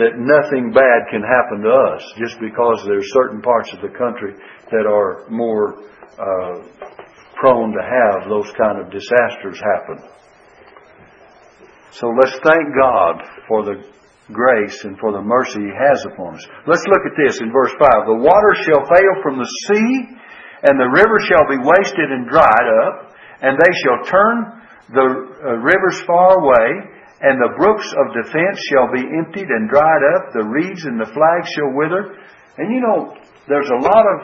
that 0.00 0.16
nothing 0.16 0.72
bad 0.72 1.00
can 1.12 1.20
happen 1.20 1.60
to 1.60 1.70
us 1.70 2.02
just 2.16 2.40
because 2.40 2.82
there's 2.88 3.12
certain 3.12 3.42
parts 3.42 3.72
of 3.72 3.80
the 3.80 3.92
country 3.92 4.32
that 4.72 4.88
are 4.88 5.28
more 5.28 5.84
uh, 6.16 6.64
prone 7.36 7.76
to 7.76 7.82
have 7.84 8.28
those 8.28 8.50
kind 8.56 8.80
of 8.80 8.90
disasters 8.90 9.60
happen. 9.60 10.00
So 11.92 12.08
let's 12.08 12.34
thank 12.42 12.64
God 12.72 13.22
for 13.46 13.62
the 13.62 13.84
grace 14.32 14.82
and 14.84 14.98
for 14.98 15.12
the 15.12 15.20
mercy 15.20 15.60
He 15.60 15.70
has 15.76 16.00
upon 16.08 16.36
us. 16.36 16.46
Let's 16.66 16.82
look 16.88 17.04
at 17.04 17.14
this 17.20 17.38
in 17.40 17.52
verse 17.52 17.76
5. 17.78 18.08
The 18.08 18.24
water 18.24 18.52
shall 18.64 18.82
fail 18.88 19.14
from 19.22 19.36
the 19.36 19.50
sea, 19.68 20.16
and 20.64 20.80
the 20.80 20.88
river 20.88 21.20
shall 21.28 21.44
be 21.52 21.60
wasted 21.60 22.08
and 22.10 22.26
dried 22.26 22.68
up, 22.88 23.12
and 23.44 23.60
they 23.60 23.72
shall 23.84 24.00
turn 24.08 24.64
the 24.88 25.06
uh, 25.06 25.60
rivers 25.60 26.00
far 26.08 26.40
away, 26.40 26.93
and 27.24 27.40
the 27.40 27.56
brooks 27.56 27.88
of 27.88 28.12
defense 28.12 28.60
shall 28.68 28.92
be 28.92 29.00
emptied 29.00 29.48
and 29.48 29.72
dried 29.72 30.04
up, 30.12 30.36
the 30.36 30.44
reeds 30.44 30.84
and 30.84 31.00
the 31.00 31.08
flags 31.08 31.48
shall 31.56 31.72
wither. 31.72 32.20
And 32.60 32.68
you 32.68 32.84
know, 32.84 33.16
there's 33.48 33.72
a 33.72 33.80
lot 33.80 34.04
of 34.04 34.16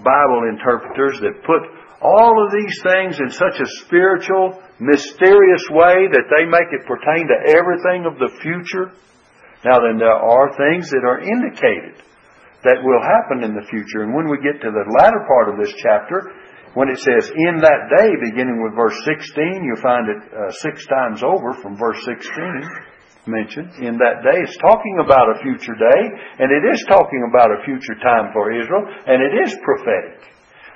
Bible 0.00 0.48
interpreters 0.48 1.20
that 1.20 1.44
put 1.44 1.68
all 2.00 2.32
of 2.40 2.52
these 2.56 2.76
things 2.80 3.20
in 3.20 3.28
such 3.28 3.60
a 3.60 3.68
spiritual, 3.84 4.56
mysterious 4.80 5.64
way 5.68 6.08
that 6.08 6.28
they 6.32 6.48
make 6.48 6.72
it 6.72 6.88
pertain 6.88 7.28
to 7.28 7.38
everything 7.52 8.08
of 8.08 8.16
the 8.16 8.32
future. 8.40 8.92
Now 9.64 9.80
then, 9.84 10.00
there 10.00 10.16
are 10.16 10.48
things 10.56 10.88
that 10.88 11.04
are 11.04 11.20
indicated 11.20 12.00
that 12.64 12.80
will 12.80 13.04
happen 13.04 13.44
in 13.44 13.52
the 13.52 13.68
future. 13.68 14.00
And 14.00 14.16
when 14.16 14.28
we 14.32 14.40
get 14.40 14.60
to 14.64 14.72
the 14.72 14.86
latter 14.96 15.24
part 15.28 15.52
of 15.52 15.60
this 15.60 15.72
chapter, 15.76 16.32
when 16.76 16.92
it 16.92 17.00
says 17.00 17.32
in 17.32 17.56
that 17.64 17.88
day, 17.88 18.08
beginning 18.20 18.60
with 18.60 18.76
verse 18.76 19.00
16, 19.08 19.64
you'll 19.64 19.80
find 19.80 20.12
it 20.12 20.20
uh, 20.28 20.52
six 20.60 20.84
times 20.84 21.24
over 21.24 21.56
from 21.64 21.72
verse 21.80 21.96
16 22.04 23.24
mentioned. 23.24 23.72
In 23.80 23.96
that 23.96 24.20
day, 24.20 24.44
it's 24.44 24.60
talking 24.60 25.00
about 25.00 25.32
a 25.32 25.40
future 25.40 25.72
day, 25.72 26.02
and 26.36 26.52
it 26.52 26.68
is 26.68 26.78
talking 26.84 27.24
about 27.32 27.48
a 27.48 27.64
future 27.64 27.96
time 28.04 28.28
for 28.36 28.52
Israel, 28.52 28.84
and 29.08 29.18
it 29.24 29.34
is 29.48 29.56
prophetic. 29.64 30.20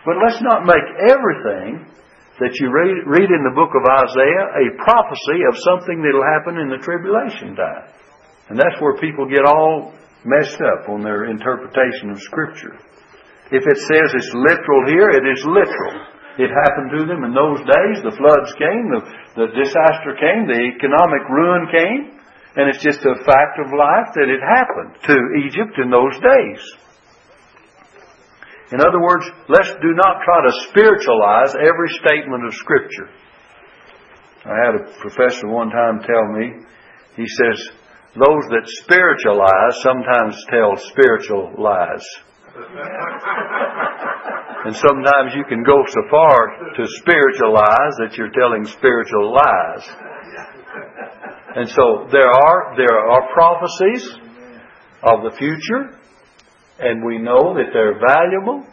But 0.08 0.16
let's 0.24 0.40
not 0.40 0.64
make 0.64 0.88
everything 1.12 1.84
that 2.40 2.56
you 2.58 2.72
read, 2.72 3.04
read 3.04 3.28
in 3.28 3.44
the 3.44 3.52
book 3.52 3.76
of 3.76 3.84
Isaiah 3.84 4.46
a 4.56 4.66
prophecy 4.80 5.38
of 5.52 5.60
something 5.68 6.00
that'll 6.00 6.32
happen 6.32 6.56
in 6.56 6.72
the 6.72 6.80
tribulation 6.80 7.52
time. 7.52 7.92
And 8.48 8.56
that's 8.56 8.80
where 8.80 8.96
people 8.96 9.28
get 9.28 9.44
all 9.44 9.92
messed 10.24 10.64
up 10.64 10.88
on 10.88 11.04
their 11.04 11.28
interpretation 11.28 12.08
of 12.08 12.18
Scripture. 12.24 12.80
If 13.50 13.66
it 13.66 13.78
says 13.82 14.08
it's 14.14 14.32
literal 14.34 14.86
here, 14.86 15.10
it 15.10 15.26
is 15.26 15.42
literal. 15.42 16.06
It 16.38 16.54
happened 16.54 16.90
to 16.94 17.02
them 17.04 17.26
in 17.26 17.34
those 17.34 17.58
days. 17.66 17.98
The 18.06 18.14
floods 18.14 18.54
came, 18.54 18.84
the, 18.94 19.02
the 19.34 19.48
disaster 19.58 20.14
came, 20.14 20.46
the 20.46 20.70
economic 20.70 21.26
ruin 21.26 21.66
came, 21.68 22.02
and 22.56 22.70
it's 22.70 22.82
just 22.82 23.02
a 23.02 23.18
fact 23.26 23.58
of 23.58 23.74
life 23.74 24.14
that 24.14 24.30
it 24.30 24.38
happened 24.38 24.94
to 25.10 25.16
Egypt 25.46 25.74
in 25.82 25.90
those 25.90 26.14
days. 26.22 26.62
In 28.70 28.78
other 28.78 29.02
words, 29.02 29.26
let's 29.50 29.74
do 29.82 29.92
not 29.98 30.22
try 30.22 30.46
to 30.46 30.52
spiritualize 30.70 31.54
every 31.58 31.90
statement 31.98 32.46
of 32.46 32.54
Scripture. 32.54 33.10
I 34.46 34.54
had 34.64 34.74
a 34.78 35.00
professor 35.02 35.48
one 35.48 35.70
time 35.70 36.00
tell 36.06 36.26
me, 36.38 36.64
he 37.16 37.26
says, 37.26 37.68
those 38.14 38.44
that 38.54 38.70
spiritualize 38.86 39.82
sometimes 39.82 40.44
tell 40.48 40.76
spiritual 40.76 41.52
lies. 41.58 42.06
and 44.66 44.74
sometimes 44.74 45.38
you 45.38 45.46
can 45.46 45.62
go 45.62 45.86
so 45.86 46.02
far 46.10 46.74
to 46.74 46.82
spiritualize 46.98 47.94
that 48.02 48.18
you're 48.18 48.34
telling 48.34 48.66
spiritual 48.66 49.30
lies. 49.30 49.86
And 51.54 51.70
so 51.70 52.10
there 52.10 52.30
are 52.30 52.74
there 52.76 52.98
are 52.98 53.32
prophecies 53.34 54.02
of 55.02 55.22
the 55.22 55.30
future, 55.38 55.96
and 56.80 57.04
we 57.06 57.18
know 57.18 57.54
that 57.54 57.70
they're 57.72 58.00
valuable. 58.02 58.66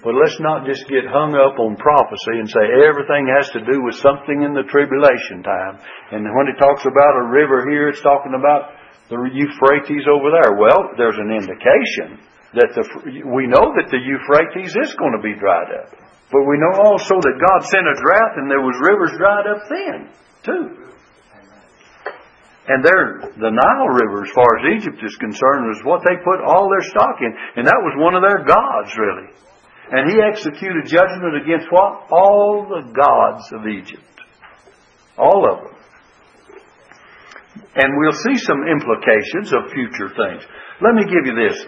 But 0.00 0.16
let's 0.16 0.40
not 0.40 0.64
just 0.64 0.88
get 0.88 1.04
hung 1.04 1.36
up 1.36 1.60
on 1.60 1.76
prophecy 1.76 2.40
and 2.40 2.48
say 2.48 2.72
everything 2.88 3.28
has 3.36 3.52
to 3.52 3.60
do 3.60 3.84
with 3.84 4.00
something 4.00 4.48
in 4.48 4.56
the 4.56 4.64
tribulation 4.64 5.44
time. 5.44 5.76
And 6.16 6.24
when 6.24 6.48
it 6.48 6.56
talks 6.56 6.88
about 6.88 7.20
a 7.20 7.28
river 7.28 7.68
here, 7.68 7.92
it's 7.92 8.00
talking 8.00 8.32
about 8.32 8.80
the 9.12 9.20
Euphrates 9.28 10.08
over 10.08 10.32
there. 10.32 10.56
Well, 10.56 10.96
there's 10.96 11.20
an 11.20 11.36
indication 11.36 12.16
that 12.54 12.74
the, 12.74 12.82
we 13.30 13.46
know 13.46 13.70
that 13.78 13.88
the 13.90 14.02
Euphrates 14.02 14.74
is 14.74 14.94
going 14.98 15.14
to 15.14 15.22
be 15.22 15.38
dried 15.38 15.70
up. 15.70 15.94
But 16.30 16.46
we 16.46 16.58
know 16.58 16.82
also 16.82 17.18
that 17.18 17.42
God 17.42 17.66
sent 17.66 17.86
a 17.86 17.96
drought 17.98 18.38
and 18.38 18.50
there 18.50 18.62
was 18.62 18.78
rivers 18.82 19.14
dried 19.18 19.46
up 19.50 19.62
then, 19.66 19.98
too. 20.42 20.66
And 22.70 22.86
there, 22.86 23.34
the 23.34 23.50
Nile 23.50 23.90
River, 23.90 24.22
as 24.22 24.30
far 24.30 24.46
as 24.62 24.78
Egypt 24.78 25.02
is 25.02 25.16
concerned, 25.18 25.66
was 25.66 25.82
what 25.82 26.06
they 26.06 26.22
put 26.22 26.38
all 26.38 26.70
their 26.70 26.86
stock 26.86 27.18
in. 27.18 27.34
And 27.58 27.66
that 27.66 27.82
was 27.82 27.98
one 27.98 28.14
of 28.14 28.22
their 28.22 28.46
gods, 28.46 28.94
really. 28.94 29.26
And 29.90 30.06
he 30.06 30.22
executed 30.22 30.86
judgment 30.86 31.42
against 31.42 31.66
what? 31.70 32.06
All 32.14 32.70
the 32.70 32.94
gods 32.94 33.50
of 33.50 33.66
Egypt. 33.66 34.06
All 35.18 35.50
of 35.50 35.66
them. 35.66 35.74
And 37.74 37.98
we'll 37.98 38.14
see 38.14 38.38
some 38.38 38.62
implications 38.70 39.50
of 39.50 39.74
future 39.74 40.14
things. 40.14 40.46
Let 40.78 40.94
me 40.94 41.10
give 41.10 41.26
you 41.26 41.34
this. 41.34 41.58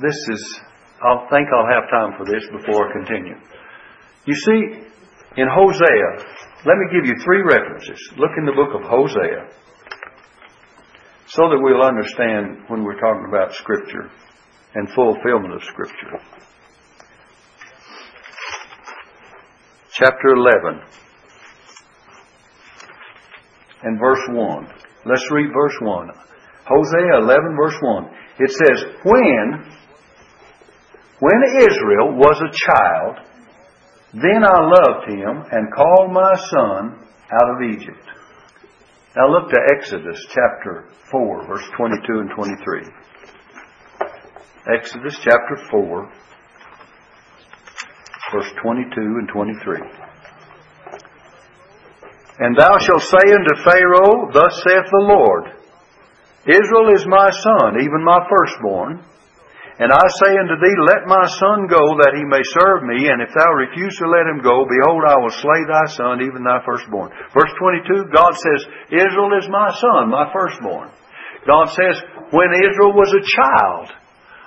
This 0.00 0.16
is, 0.28 0.60
I 1.02 1.26
think 1.30 1.48
I'll 1.54 1.70
have 1.70 1.88
time 1.90 2.18
for 2.18 2.24
this 2.26 2.42
before 2.50 2.90
I 2.90 2.92
continue. 2.92 3.36
You 4.26 4.34
see, 4.34 4.60
in 5.36 5.46
Hosea, 5.46 6.10
let 6.66 6.76
me 6.78 6.86
give 6.90 7.06
you 7.06 7.14
three 7.22 7.42
references. 7.42 8.00
Look 8.16 8.30
in 8.38 8.44
the 8.44 8.52
book 8.52 8.74
of 8.74 8.82
Hosea 8.88 9.50
so 11.26 11.42
that 11.48 11.58
we'll 11.60 11.82
understand 11.82 12.64
when 12.68 12.82
we're 12.84 12.98
talking 12.98 13.26
about 13.28 13.54
Scripture 13.54 14.10
and 14.74 14.88
fulfillment 14.90 15.54
of 15.54 15.62
Scripture. 15.62 16.18
Chapter 19.92 20.28
11 20.34 20.82
and 23.84 24.00
verse 24.00 24.26
1. 24.28 24.66
Let's 25.06 25.30
read 25.30 25.50
verse 25.52 25.76
1. 25.80 26.08
Hosea 26.66 27.18
11 27.18 27.56
verse 27.56 27.76
1. 27.80 28.10
It 28.38 28.50
says, 28.50 28.84
When, 29.04 29.70
when 31.20 31.42
Israel 31.58 32.16
was 32.16 32.40
a 32.42 32.52
child, 32.66 33.18
then 34.12 34.44
I 34.44 34.58
loved 34.62 35.08
him 35.10 35.44
and 35.50 35.72
called 35.74 36.12
my 36.12 36.34
son 36.34 36.98
out 37.32 37.50
of 37.50 37.62
Egypt. 37.72 38.06
Now 39.16 39.28
look 39.28 39.50
to 39.50 39.60
Exodus 39.76 40.24
chapter 40.28 40.88
4, 41.10 41.46
verse 41.46 41.68
22 41.76 42.18
and 42.18 42.30
23. 42.34 42.82
Exodus 44.74 45.16
chapter 45.22 45.56
4, 45.70 46.12
verse 48.32 48.52
22 48.62 48.90
and 48.96 49.28
23. 49.28 49.78
And 52.40 52.56
thou 52.56 52.76
shalt 52.78 53.02
say 53.02 53.32
unto 53.32 53.62
Pharaoh, 53.62 54.30
Thus 54.32 54.62
saith 54.66 54.90
the 54.90 55.06
Lord, 55.06 55.44
Israel 56.46 56.94
is 56.94 57.06
my 57.06 57.30
son, 57.30 57.76
even 57.80 58.04
my 58.04 58.18
firstborn. 58.28 59.04
And 59.74 59.90
I 59.90 60.06
say 60.22 60.30
unto 60.38 60.54
thee, 60.54 60.86
Let 60.86 61.10
my 61.10 61.26
son 61.42 61.66
go, 61.66 61.82
that 61.98 62.14
he 62.14 62.22
may 62.22 62.46
serve 62.62 62.86
me, 62.86 63.10
and 63.10 63.18
if 63.18 63.34
thou 63.34 63.50
refuse 63.58 63.98
to 63.98 64.06
let 64.06 64.30
him 64.30 64.38
go, 64.38 64.62
behold, 64.70 65.02
I 65.02 65.18
will 65.18 65.34
slay 65.34 65.66
thy 65.66 65.86
son, 65.98 66.22
even 66.22 66.46
thy 66.46 66.62
firstborn. 66.62 67.10
Verse 67.34 67.50
22, 67.58 68.14
God 68.14 68.38
says, 68.38 68.70
Israel 68.94 69.34
is 69.34 69.50
my 69.50 69.74
son, 69.74 70.14
my 70.14 70.30
firstborn. 70.30 70.94
God 71.42 71.74
says, 71.74 71.98
When 72.30 72.54
Israel 72.54 72.94
was 72.94 73.10
a 73.18 73.26
child, 73.26 73.90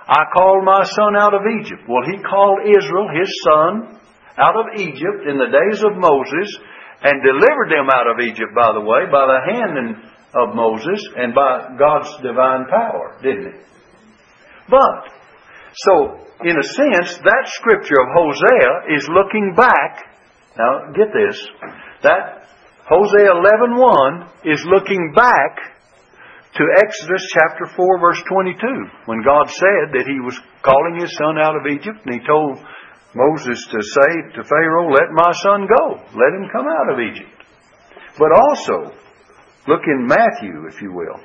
I 0.07 0.31
called 0.31 0.63
my 0.63 0.87
son 0.95 1.19
out 1.19 1.35
of 1.35 1.43
Egypt. 1.59 1.83
Well, 1.91 2.07
he 2.07 2.23
called 2.23 2.63
Israel, 2.63 3.11
his 3.11 3.31
son, 3.43 3.99
out 4.39 4.55
of 4.55 4.79
Egypt 4.79 5.27
in 5.27 5.35
the 5.35 5.51
days 5.51 5.83
of 5.83 5.99
Moses, 5.99 6.47
and 7.03 7.19
delivered 7.19 7.67
them 7.67 7.91
out 7.91 8.07
of 8.07 8.23
Egypt, 8.23 8.55
by 8.55 8.71
the 8.71 8.79
way, 8.79 9.11
by 9.11 9.27
the 9.27 9.43
hand 9.43 10.07
of 10.39 10.55
Moses 10.55 11.03
and 11.19 11.35
by 11.35 11.75
God's 11.75 12.15
divine 12.23 12.71
power, 12.71 13.19
didn't 13.21 13.51
he? 13.51 13.59
But 14.71 15.16
so, 15.85 16.17
in 16.43 16.57
a 16.57 16.63
sense, 16.63 17.17
that 17.21 17.43
scripture 17.45 18.01
of 18.01 18.09
Hosea 18.13 18.97
is 18.97 19.07
looking 19.09 19.53
back. 19.55 20.09
Now, 20.57 20.91
get 20.93 21.13
this. 21.13 21.37
That 22.01 22.49
Hosea 22.89 23.29
11.1 23.29 24.45
is 24.45 24.65
looking 24.65 25.13
back 25.13 25.77
to 26.55 26.63
Exodus 26.81 27.21
chapter 27.33 27.67
4 27.75 27.99
verse 27.99 28.21
22 28.27 28.57
when 29.05 29.21
God 29.21 29.49
said 29.49 29.93
that 29.93 30.09
he 30.09 30.19
was 30.25 30.39
calling 30.63 30.97
his 30.97 31.13
son 31.15 31.37
out 31.37 31.53
of 31.53 31.67
Egypt 31.69 32.01
and 32.05 32.15
he 32.15 32.25
told 32.25 32.57
Moses 33.13 33.61
to 33.69 33.79
say 33.81 34.11
to 34.33 34.43
Pharaoh, 34.43 34.89
let 34.89 35.13
my 35.13 35.31
son 35.43 35.67
go. 35.67 35.97
Let 36.17 36.33
him 36.33 36.49
come 36.51 36.65
out 36.65 36.93
of 36.93 36.99
Egypt. 36.99 37.37
But 38.17 38.31
also, 38.33 38.97
look 39.67 39.81
in 39.85 40.07
Matthew, 40.07 40.65
if 40.67 40.81
you 40.81 40.91
will. 40.93 41.19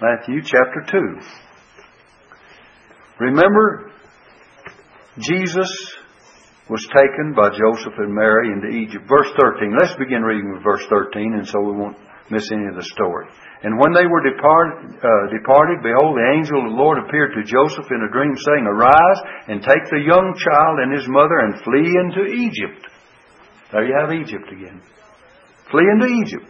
Matthew 0.00 0.42
chapter 0.42 0.82
2. 0.90 1.47
Remember, 3.18 3.90
Jesus 5.18 5.70
was 6.70 6.86
taken 6.94 7.34
by 7.34 7.50
Joseph 7.50 7.98
and 7.98 8.14
Mary 8.14 8.52
into 8.52 8.68
Egypt. 8.68 9.08
Verse 9.08 9.28
13. 9.40 9.74
Let's 9.80 9.96
begin 9.98 10.22
reading 10.22 10.52
with 10.54 10.62
verse 10.62 10.84
13, 10.86 11.34
and 11.34 11.46
so 11.48 11.58
we 11.60 11.74
won't 11.74 11.96
miss 12.30 12.46
any 12.52 12.66
of 12.68 12.76
the 12.76 12.86
story. 12.94 13.26
And 13.64 13.74
when 13.80 13.90
they 13.90 14.06
were 14.06 14.22
depart, 14.22 15.02
uh, 15.02 15.24
departed, 15.34 15.82
behold, 15.82 16.14
the 16.14 16.30
angel 16.38 16.62
of 16.62 16.70
the 16.70 16.78
Lord 16.78 17.02
appeared 17.02 17.34
to 17.34 17.42
Joseph 17.42 17.90
in 17.90 18.06
a 18.06 18.12
dream, 18.12 18.36
saying, 18.38 18.70
Arise 18.70 19.20
and 19.48 19.66
take 19.66 19.82
the 19.90 20.04
young 20.06 20.36
child 20.38 20.78
and 20.78 20.94
his 20.94 21.08
mother 21.10 21.42
and 21.42 21.58
flee 21.66 21.90
into 21.90 22.22
Egypt. 22.30 22.86
There 23.72 23.82
you 23.82 23.96
have 23.98 24.14
Egypt 24.14 24.46
again. 24.52 24.78
Flee 25.72 25.88
into 25.90 26.06
Egypt 26.22 26.46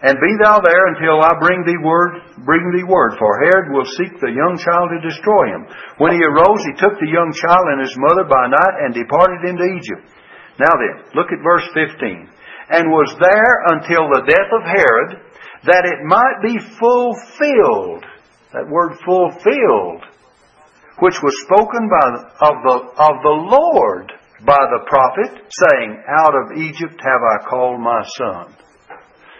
and 0.00 0.16
be 0.16 0.32
thou 0.40 0.64
there 0.64 0.88
until 0.96 1.20
I 1.20 1.36
bring 1.36 1.60
thee 1.68 1.76
word, 1.84 2.40
bring 2.48 2.64
thee 2.72 2.88
word, 2.88 3.20
for 3.20 3.44
Herod 3.44 3.68
will 3.68 3.84
seek 3.84 4.16
the 4.16 4.32
young 4.32 4.56
child 4.56 4.88
to 4.96 5.04
destroy 5.04 5.52
him. 5.52 5.68
When 6.00 6.16
he 6.16 6.24
arose, 6.24 6.64
he 6.64 6.80
took 6.80 6.96
the 6.96 7.12
young 7.12 7.28
child 7.36 7.68
and 7.68 7.84
his 7.84 7.92
mother 8.00 8.24
by 8.24 8.48
night 8.48 8.76
and 8.80 8.96
departed 8.96 9.44
into 9.44 9.68
Egypt. 9.76 10.08
Now 10.56 10.72
then, 10.72 11.04
look 11.12 11.28
at 11.28 11.44
verse 11.44 11.68
15. 11.76 12.32
And 12.72 12.88
was 12.88 13.12
there 13.20 13.54
until 13.76 14.08
the 14.08 14.24
death 14.24 14.50
of 14.56 14.64
Herod, 14.64 15.10
that 15.68 15.84
it 15.84 16.00
might 16.08 16.40
be 16.48 16.56
fulfilled. 16.80 18.08
That 18.56 18.72
word 18.72 18.96
fulfilled, 19.04 20.00
which 21.04 21.20
was 21.20 21.44
spoken 21.44 21.92
by, 21.92 22.06
of, 22.48 22.56
the, 22.64 22.76
of 23.04 23.14
the 23.20 23.36
Lord 23.52 24.12
by 24.48 24.64
the 24.64 24.88
prophet, 24.88 25.44
saying, 25.52 26.02
Out 26.08 26.32
of 26.32 26.56
Egypt 26.56 26.96
have 27.04 27.20
I 27.20 27.44
called 27.44 27.80
my 27.80 28.00
son. 28.16 28.56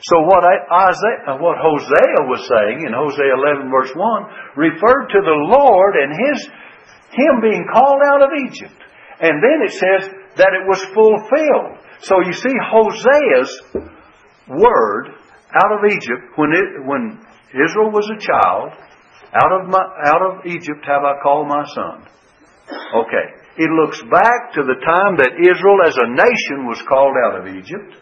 So 0.00 0.24
what 0.24 0.40
Isaiah, 0.40 1.28
uh, 1.28 1.36
what 1.36 1.60
Hosea 1.60 2.24
was 2.24 2.40
saying 2.48 2.88
in 2.88 2.96
Hosea 2.96 3.36
11 3.36 3.68
verse 3.68 3.92
1 3.92 4.56
referred 4.56 5.12
to 5.12 5.20
the 5.20 5.38
Lord 5.52 5.92
and 6.00 6.10
His, 6.16 6.38
Him 7.12 7.34
being 7.44 7.68
called 7.68 8.00
out 8.08 8.24
of 8.24 8.32
Egypt. 8.48 8.80
And 9.20 9.44
then 9.44 9.60
it 9.60 9.76
says 9.76 10.02
that 10.40 10.56
it 10.56 10.64
was 10.64 10.80
fulfilled. 10.96 11.84
So 12.00 12.24
you 12.24 12.32
see 12.32 12.56
Hosea's 12.72 13.52
word 14.48 15.20
out 15.52 15.72
of 15.76 15.84
Egypt 15.84 16.32
when 16.36 16.56
it, 16.56 16.68
when 16.88 17.20
Israel 17.52 17.92
was 17.92 18.08
a 18.08 18.16
child, 18.16 18.72
out 19.36 19.52
of 19.52 19.68
my, 19.68 19.84
out 20.08 20.22
of 20.24 20.46
Egypt 20.46 20.80
have 20.88 21.04
I 21.04 21.20
called 21.22 21.46
my 21.46 21.64
son. 21.76 22.08
Okay. 23.04 23.26
It 23.60 23.68
looks 23.68 24.00
back 24.08 24.56
to 24.56 24.62
the 24.64 24.80
time 24.80 25.20
that 25.20 25.36
Israel 25.36 25.84
as 25.84 25.96
a 26.00 26.08
nation 26.08 26.64
was 26.64 26.80
called 26.88 27.12
out 27.28 27.44
of 27.44 27.52
Egypt 27.52 28.00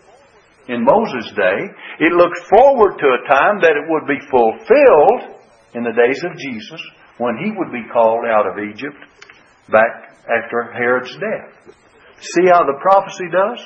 in 0.68 0.84
Moses' 0.84 1.32
day. 1.32 1.58
It 2.00 2.12
looked 2.12 2.44
forward 2.48 3.00
to 3.00 3.08
a 3.08 3.24
time 3.28 3.60
that 3.64 3.76
it 3.76 3.88
would 3.88 4.06
be 4.06 4.20
fulfilled 4.28 5.40
in 5.74 5.82
the 5.82 5.96
days 5.96 6.20
of 6.24 6.36
Jesus 6.36 6.80
when 7.18 7.36
he 7.42 7.50
would 7.50 7.72
be 7.72 7.88
called 7.92 8.24
out 8.28 8.46
of 8.46 8.60
Egypt 8.60 9.00
back 9.72 10.14
after 10.28 10.72
Herod's 10.72 11.12
death. 11.16 11.74
See 12.20 12.46
how 12.52 12.64
the 12.64 12.78
prophecy 12.80 13.28
does? 13.32 13.60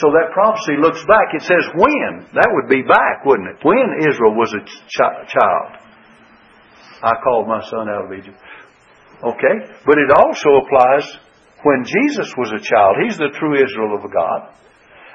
So 0.00 0.08
that 0.16 0.32
prophecy 0.32 0.80
looks 0.80 1.04
back. 1.04 1.36
It 1.36 1.44
says 1.44 1.68
when. 1.76 2.24
That 2.32 2.48
would 2.48 2.68
be 2.68 2.80
back, 2.80 3.24
wouldn't 3.28 3.48
it? 3.52 3.58
When 3.60 4.08
Israel 4.08 4.32
was 4.32 4.54
a 4.56 4.64
ch- 4.64 5.28
child. 5.28 5.70
I 7.02 7.12
called 7.22 7.46
my 7.48 7.60
son 7.68 7.90
out 7.90 8.06
of 8.08 8.12
Egypt. 8.16 8.38
Okay? 9.20 9.56
But 9.84 9.98
it 9.98 10.10
also 10.16 10.64
applies 10.64 11.04
when 11.62 11.84
Jesus 11.84 12.32
was 12.38 12.50
a 12.56 12.62
child. 12.62 12.96
He's 13.04 13.18
the 13.18 13.36
true 13.36 13.54
Israel 13.54 14.00
of 14.00 14.10
God. 14.10 14.54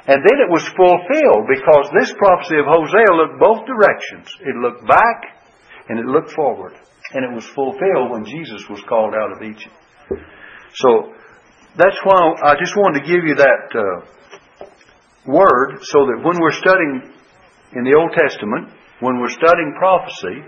And 0.08 0.24
then 0.24 0.40
it 0.40 0.50
was 0.50 0.64
fulfilled 0.72 1.52
because 1.52 1.92
this 1.92 2.16
prophecy 2.16 2.56
of 2.64 2.66
Hosea 2.66 3.12
looked 3.12 3.40
both 3.44 3.68
directions. 3.68 4.32
It 4.40 4.56
looked 4.56 4.88
back 4.88 5.20
and 5.90 6.00
it 6.00 6.06
looked 6.06 6.32
forward. 6.32 6.74
And 7.12 7.24
it 7.28 7.34
was 7.36 7.46
fulfilled 7.46 8.12
when 8.12 8.24
Jesus 8.24 8.64
was 8.70 8.80
called 8.88 9.14
out 9.14 9.36
of 9.36 9.44
Egypt. 9.44 9.76
So 10.76 11.12
that's 11.76 12.00
why 12.04 12.34
I 12.44 12.56
just 12.56 12.76
wanted 12.76 13.04
to 13.04 13.06
give 13.08 13.24
you 13.28 13.36
that 13.36 13.64
uh, 13.76 14.68
word 15.28 15.84
so 15.84 16.08
that 16.08 16.24
when 16.24 16.40
we're 16.40 16.56
studying 16.56 17.12
in 17.76 17.84
the 17.84 17.96
Old 18.00 18.16
Testament, 18.16 18.72
when 19.00 19.20
we're 19.20 19.36
studying 19.36 19.76
prophecy, 19.78 20.48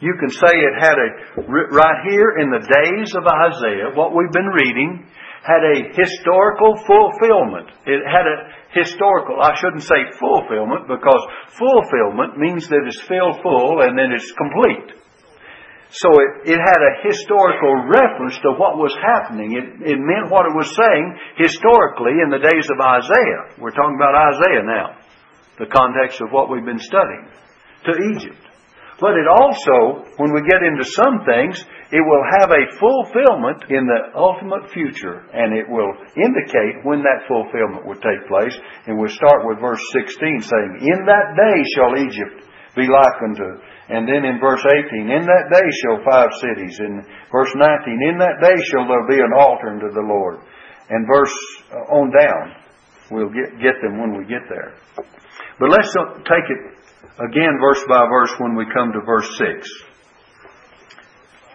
you 0.00 0.14
can 0.18 0.30
say 0.30 0.52
it 0.54 0.74
had 0.78 0.98
a, 0.98 1.08
right 1.46 2.00
here 2.06 2.38
in 2.42 2.50
the 2.50 2.62
days 2.62 3.14
of 3.14 3.22
Isaiah, 3.26 3.94
what 3.94 4.14
we've 4.14 4.30
been 4.30 4.50
reading, 4.50 5.06
had 5.42 5.62
a 5.62 5.76
historical 5.94 6.76
fulfillment. 6.84 7.70
It 7.86 8.02
had 8.04 8.26
a 8.26 8.36
historical, 8.74 9.40
I 9.40 9.54
shouldn't 9.56 9.82
say 9.82 10.10
fulfillment, 10.18 10.88
because 10.88 11.22
fulfillment 11.56 12.38
means 12.38 12.68
that 12.68 12.84
it's 12.86 13.00
filled 13.02 13.40
full 13.42 13.80
and 13.82 13.96
then 13.96 14.12
it's 14.12 14.32
complete. 14.32 14.98
So 15.90 16.12
it, 16.20 16.52
it 16.52 16.60
had 16.60 16.80
a 16.84 17.08
historical 17.08 17.88
reference 17.88 18.36
to 18.44 18.52
what 18.60 18.76
was 18.76 18.92
happening. 19.00 19.56
It, 19.56 19.96
it 19.96 19.98
meant 19.98 20.28
what 20.28 20.44
it 20.44 20.52
was 20.52 20.68
saying 20.76 21.06
historically 21.40 22.20
in 22.20 22.28
the 22.28 22.44
days 22.44 22.68
of 22.68 22.76
Isaiah. 22.76 23.56
We're 23.56 23.72
talking 23.72 23.96
about 23.96 24.12
Isaiah 24.36 24.64
now, 24.68 25.00
the 25.56 25.70
context 25.72 26.20
of 26.20 26.28
what 26.28 26.52
we've 26.52 26.66
been 26.66 26.82
studying, 26.82 27.32
to 27.88 27.92
Egypt. 28.12 28.44
But 29.00 29.16
it 29.16 29.30
also, 29.30 30.04
when 30.18 30.34
we 30.34 30.42
get 30.44 30.60
into 30.60 30.84
some 30.84 31.24
things, 31.24 31.64
it 31.90 32.04
will 32.04 32.24
have 32.40 32.50
a 32.52 32.68
fulfillment 32.76 33.64
in 33.72 33.88
the 33.88 34.12
ultimate 34.12 34.68
future, 34.70 35.24
and 35.32 35.56
it 35.56 35.64
will 35.68 35.92
indicate 36.16 36.84
when 36.84 37.00
that 37.00 37.24
fulfillment 37.24 37.86
will 37.86 38.00
take 38.00 38.28
place. 38.28 38.52
And 38.86 38.98
we'll 38.98 39.12
start 39.12 39.48
with 39.48 39.60
verse 39.60 39.80
16 39.92 40.42
saying, 40.42 40.72
In 40.84 41.06
that 41.08 41.32
day 41.32 41.56
shall 41.72 41.96
Egypt 41.96 42.44
be 42.76 42.84
likened 42.84 43.36
to 43.40 43.56
and 43.88 44.04
then 44.04 44.24
in 44.24 44.36
verse 44.38 44.60
18, 44.60 45.08
in 45.08 45.24
that 45.24 45.48
day 45.48 45.68
shall 45.80 46.04
five 46.04 46.28
cities. 46.44 46.76
In 46.78 47.00
verse 47.32 47.52
19, 47.56 48.12
in 48.12 48.18
that 48.20 48.36
day 48.36 48.56
shall 48.68 48.84
there 48.84 49.08
be 49.08 49.16
an 49.16 49.32
altar 49.32 49.72
unto 49.72 49.88
the 49.88 50.04
Lord. 50.04 50.44
And 50.92 51.08
verse 51.08 51.32
uh, 51.72 51.96
on 51.96 52.12
down, 52.12 52.52
we'll 53.10 53.32
get, 53.32 53.56
get 53.60 53.80
them 53.80 53.96
when 53.96 54.12
we 54.12 54.28
get 54.28 54.44
there. 54.52 54.76
But 55.58 55.72
let's 55.72 55.88
take 56.28 56.46
it 56.52 56.60
again 57.16 57.56
verse 57.60 57.80
by 57.88 58.04
verse 58.12 58.32
when 58.38 58.56
we 58.56 58.68
come 58.76 58.92
to 58.92 59.00
verse 59.00 59.28
6. 59.40 59.87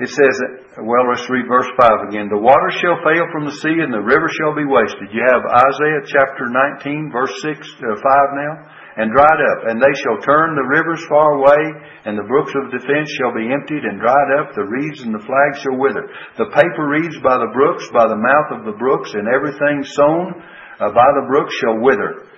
It 0.01 0.09
says, 0.09 0.35
well, 0.81 1.05
let's 1.05 1.29
read 1.29 1.45
verse 1.45 1.69
5 1.77 2.09
again. 2.09 2.25
The 2.25 2.41
water 2.41 2.73
shall 2.81 2.97
fail 3.05 3.29
from 3.29 3.45
the 3.45 3.57
sea 3.61 3.77
and 3.77 3.93
the 3.93 4.01
river 4.01 4.25
shall 4.41 4.57
be 4.57 4.65
wasted. 4.65 5.13
You 5.13 5.21
have 5.21 5.45
Isaiah 5.45 6.01
chapter 6.09 6.49
19, 6.81 7.13
verse 7.13 7.33
6, 7.45 7.61
uh, 7.61 8.01
5 8.01 8.41
now 8.41 8.53
and 8.97 9.09
dried 9.09 9.41
up, 9.41 9.59
and 9.69 9.81
they 9.81 9.93
shall 10.05 10.21
turn 10.21 10.53
the 10.53 10.69
rivers 10.69 11.01
far 11.09 11.41
away, 11.41 11.61
and 12.05 12.13
the 12.13 12.29
brooks 12.29 12.53
of 12.53 12.69
defense 12.69 13.09
shall 13.17 13.33
be 13.33 13.49
emptied 13.49 13.81
and 13.81 13.97
dried 13.97 14.31
up, 14.37 14.53
the 14.53 14.69
reeds 14.69 15.01
and 15.01 15.13
the 15.13 15.25
flags 15.25 15.65
shall 15.65 15.77
wither. 15.81 16.05
The 16.37 16.53
paper 16.53 16.85
reeds 16.85 17.17
by 17.25 17.41
the 17.41 17.49
brooks, 17.49 17.89
by 17.89 18.05
the 18.05 18.19
mouth 18.19 18.49
of 18.53 18.69
the 18.69 18.77
brooks, 18.77 19.09
and 19.17 19.25
everything 19.25 19.81
sown 19.97 20.37
uh, 20.77 20.93
by 20.93 21.09
the 21.17 21.25
brooks 21.25 21.53
shall 21.57 21.81
wither, 21.81 22.29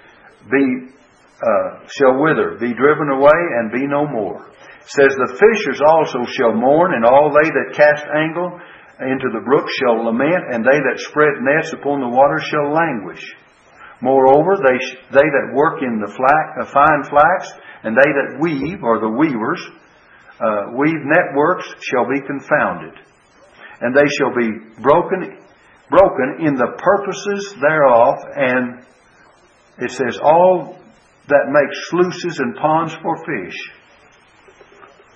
be 0.47 0.95
uh, 1.41 1.83
shall 1.87 2.15
wither, 2.21 2.55
be 2.59 2.73
driven 2.73 3.09
away, 3.11 3.41
and 3.59 3.71
be 3.71 3.87
no 3.87 4.07
more. 4.07 4.47
It 4.79 4.91
says 4.91 5.11
the 5.17 5.35
fishers 5.35 5.81
also 5.83 6.23
shall 6.31 6.53
mourn, 6.53 6.93
and 6.93 7.03
all 7.03 7.33
they 7.33 7.49
that 7.49 7.75
cast 7.75 8.05
angle 8.07 8.59
into 9.01 9.27
the 9.33 9.43
brook 9.43 9.67
shall 9.67 10.05
lament, 10.05 10.53
and 10.53 10.63
they 10.63 10.79
that 10.79 11.03
spread 11.09 11.43
nets 11.43 11.73
upon 11.73 11.99
the 11.99 12.07
water 12.07 12.39
shall 12.39 12.71
languish. 12.71 13.23
Moreover, 14.01 14.55
they, 14.63 14.79
they 15.11 15.27
that 15.27 15.51
work 15.53 15.81
in 15.81 15.99
the 15.99 16.11
flax, 16.11 16.45
uh, 16.61 16.71
fine 16.71 17.03
flax, 17.09 17.51
and 17.83 17.95
they 17.95 18.07
that 18.07 18.39
weave, 18.39 18.83
or 18.83 18.99
the 18.99 19.09
weavers, 19.09 19.61
uh, 20.39 20.71
weave 20.77 21.03
networks, 21.03 21.67
shall 21.81 22.07
be 22.07 22.21
confounded. 22.21 22.93
And 23.81 23.95
they 23.95 24.07
shall 24.07 24.31
be 24.31 24.79
broken, 24.81 25.39
broken 25.89 26.47
in 26.47 26.55
the 26.55 26.71
purposes 26.77 27.55
thereof, 27.59 28.15
and 28.35 28.85
it 29.79 29.91
says, 29.91 30.19
all 30.21 30.79
that 31.27 31.49
make 31.49 31.71
sluices 31.89 32.39
and 32.39 32.55
ponds 32.55 32.93
for 33.01 33.17
fish. 33.25 33.57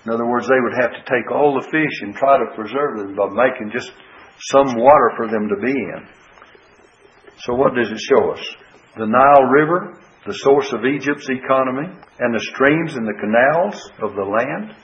In 0.05 0.11
other 0.11 0.25
words, 0.25 0.47
they 0.47 0.59
would 0.59 0.77
have 0.81 0.91
to 0.91 1.03
take 1.05 1.31
all 1.31 1.59
the 1.59 1.67
fish 1.69 2.01
and 2.01 2.15
try 2.15 2.37
to 2.37 2.55
preserve 2.55 2.97
them 2.97 3.15
by 3.15 3.27
making 3.29 3.71
just 3.71 3.91
some 4.51 4.75
water 4.75 5.11
for 5.17 5.27
them 5.27 5.49
to 5.49 5.55
be 5.61 5.71
in. 5.71 6.07
So 7.39 7.53
what 7.53 7.75
does 7.75 7.91
it 7.91 7.99
show 7.99 8.31
us? 8.31 8.43
the 8.99 9.05
Nile 9.05 9.47
River, 9.47 9.95
the 10.25 10.35
source 10.43 10.73
of 10.73 10.83
Egypt's 10.83 11.29
economy, 11.29 11.87
and 12.19 12.35
the 12.35 12.43
streams 12.51 12.95
and 12.99 13.07
the 13.07 13.15
canals 13.15 13.77
of 14.03 14.15
the 14.15 14.27
land 14.27 14.75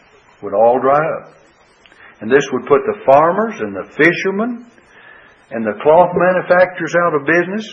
would 0.41 0.53
all 0.53 0.79
dry 0.79 1.01
up. 1.19 1.35
And 2.21 2.31
this 2.31 2.47
would 2.53 2.63
put 2.63 2.79
the 2.87 3.03
farmers 3.03 3.59
and 3.59 3.75
the 3.75 3.91
fishermen 3.91 4.71
and 5.51 5.65
the 5.65 5.77
cloth 5.83 6.15
manufacturers 6.15 6.95
out 6.95 7.13
of 7.19 7.27
business. 7.27 7.65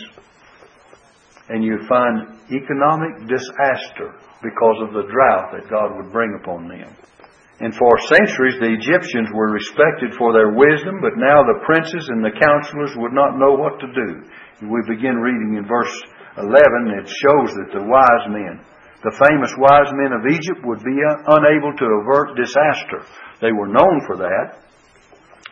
And 1.49 1.63
you'd 1.63 1.87
find 1.87 2.39
economic 2.51 3.27
disaster 3.27 4.15
because 4.41 4.77
of 4.83 4.95
the 4.95 5.07
drought 5.11 5.51
that 5.51 5.69
God 5.69 5.95
would 5.95 6.11
bring 6.11 6.37
upon 6.39 6.67
them. 6.67 6.91
And 7.59 7.71
for 7.75 7.93
centuries 8.09 8.59
the 8.59 8.75
Egyptians 8.75 9.29
were 9.31 9.53
respected 9.53 10.17
for 10.17 10.33
their 10.33 10.51
wisdom, 10.51 10.99
but 10.99 11.15
now 11.15 11.43
the 11.43 11.63
princes 11.63 12.09
and 12.09 12.23
the 12.23 12.33
counselors 12.33 12.91
would 12.97 13.13
not 13.13 13.37
know 13.37 13.53
what 13.53 13.79
to 13.79 13.87
do. 13.87 14.09
We 14.67 14.81
begin 14.87 15.19
reading 15.19 15.55
in 15.59 15.67
verse 15.67 15.93
11, 16.37 16.97
it 16.97 17.07
shows 17.07 17.53
that 17.53 17.71
the 17.71 17.85
wise 17.85 18.25
men, 18.31 18.57
the 19.05 19.13
famous 19.13 19.53
wise 19.59 19.91
men 19.93 20.17
of 20.17 20.25
Egypt, 20.25 20.65
would 20.65 20.81
be 20.81 20.97
unable 21.29 21.71
to 21.77 21.85
avert 22.01 22.33
disaster. 22.33 23.05
They 23.37 23.53
were 23.53 23.69
known 23.69 24.01
for 24.09 24.17
that, 24.17 24.57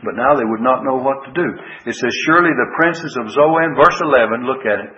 but 0.02 0.18
now 0.18 0.34
they 0.34 0.48
would 0.48 0.66
not 0.66 0.82
know 0.82 0.98
what 0.98 1.22
to 1.30 1.32
do. 1.38 1.48
It 1.86 1.94
says, 1.94 2.14
Surely 2.26 2.50
the 2.50 2.74
princes 2.74 3.14
of 3.22 3.30
Zoan, 3.30 3.78
verse 3.78 4.00
11, 4.02 4.50
look 4.50 4.66
at 4.66 4.90
it, 4.90 4.92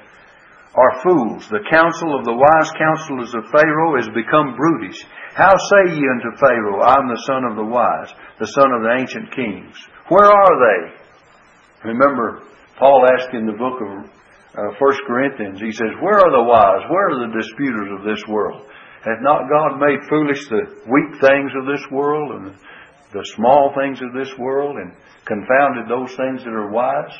are 0.73 1.01
fools. 1.05 1.47
The 1.49 1.65
counsel 1.69 2.17
of 2.17 2.25
the 2.25 2.33
wise 2.33 2.71
counselors 2.73 3.33
of 3.37 3.45
Pharaoh 3.53 3.97
is 4.01 4.09
become 4.09 4.57
brutish. 4.57 5.05
How 5.33 5.53
say 5.53 5.93
ye 5.93 6.01
unto 6.01 6.37
Pharaoh, 6.37 6.81
I'm 6.81 7.07
the 7.07 7.23
son 7.29 7.45
of 7.45 7.55
the 7.55 7.65
wise, 7.65 8.09
the 8.39 8.49
son 8.49 8.73
of 8.73 8.81
the 8.81 8.93
ancient 8.97 9.33
kings? 9.33 9.77
Where 10.09 10.25
are 10.25 10.55
they? 10.57 11.89
Remember, 11.89 12.41
Paul 12.77 13.05
asked 13.13 13.33
in 13.33 13.45
the 13.45 13.53
book 13.53 13.81
of 13.81 14.09
uh, 14.57 14.73
1 14.77 15.07
Corinthians, 15.07 15.61
he 15.61 15.71
says, 15.71 15.93
Where 16.01 16.17
are 16.17 16.33
the 16.33 16.45
wise? 16.45 16.85
Where 16.89 17.09
are 17.09 17.27
the 17.27 17.37
disputers 17.37 17.89
of 17.97 18.05
this 18.05 18.25
world? 18.27 18.65
Hath 19.05 19.21
not 19.21 19.49
God 19.49 19.79
made 19.79 19.99
foolish 20.09 20.47
the 20.47 20.63
weak 20.89 21.19
things 21.19 21.51
of 21.59 21.65
this 21.65 21.85
world 21.91 22.39
and 22.39 22.55
the 23.11 23.25
small 23.35 23.73
things 23.77 24.01
of 24.01 24.13
this 24.13 24.31
world 24.37 24.77
and 24.77 24.93
confounded 25.25 25.89
those 25.89 26.15
things 26.15 26.43
that 26.43 26.53
are 26.53 26.71
wise? 26.71 27.13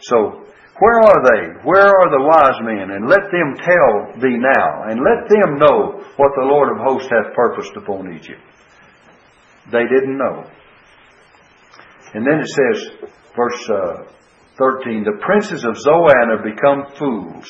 So, 0.00 0.46
where 0.78 1.00
are 1.00 1.20
they? 1.24 1.42
Where 1.64 1.88
are 1.88 2.10
the 2.12 2.24
wise 2.24 2.60
men? 2.60 2.90
And 2.90 3.08
let 3.08 3.32
them 3.32 3.56
tell 3.56 4.20
thee 4.20 4.36
now, 4.36 4.84
and 4.88 5.00
let 5.00 5.28
them 5.28 5.58
know 5.58 6.04
what 6.16 6.32
the 6.36 6.44
Lord 6.44 6.68
of 6.72 6.84
hosts 6.84 7.08
hath 7.08 7.34
purposed 7.34 7.76
upon 7.76 8.12
Egypt. 8.12 8.42
They 9.72 9.84
didn't 9.88 10.18
know. 10.18 10.44
And 12.14 12.26
then 12.26 12.40
it 12.40 12.48
says, 12.48 13.10
verse 13.34 13.70
uh, 13.70 14.04
13. 14.58 15.04
The 15.04 15.20
princes 15.20 15.64
of 15.64 15.76
Zoan 15.76 16.32
have 16.32 16.44
become 16.44 16.84
fools. 16.98 17.44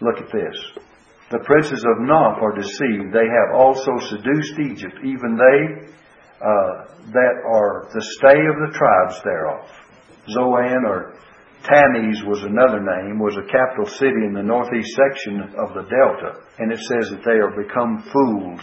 Look 0.00 0.18
at 0.18 0.32
this. 0.32 0.82
The 1.30 1.38
princes 1.44 1.84
of 1.84 2.02
Noph 2.02 2.42
are 2.42 2.54
deceived. 2.54 3.14
They 3.14 3.26
have 3.26 3.54
also 3.54 3.92
seduced 4.10 4.58
Egypt, 4.58 4.98
even 5.04 5.38
they 5.38 5.88
uh, 6.42 6.92
that 7.14 7.34
are 7.46 7.88
the 7.94 8.02
stay 8.18 8.38
of 8.38 8.56
the 8.58 8.76
tribes 8.76 9.22
thereof. 9.22 9.66
Zoan 10.28 10.84
or 10.84 11.14
Tanis 11.62 12.26
was 12.26 12.42
another 12.42 12.80
name, 12.80 13.18
was 13.18 13.36
a 13.36 13.46
capital 13.46 13.86
city 13.86 14.26
in 14.26 14.34
the 14.34 14.42
northeast 14.42 14.94
section 14.94 15.40
of 15.56 15.74
the 15.74 15.86
delta. 15.86 16.42
And 16.58 16.72
it 16.72 16.80
says 16.80 17.10
that 17.10 17.22
they 17.24 17.38
are 17.38 17.54
become 17.54 18.02
fools 18.12 18.62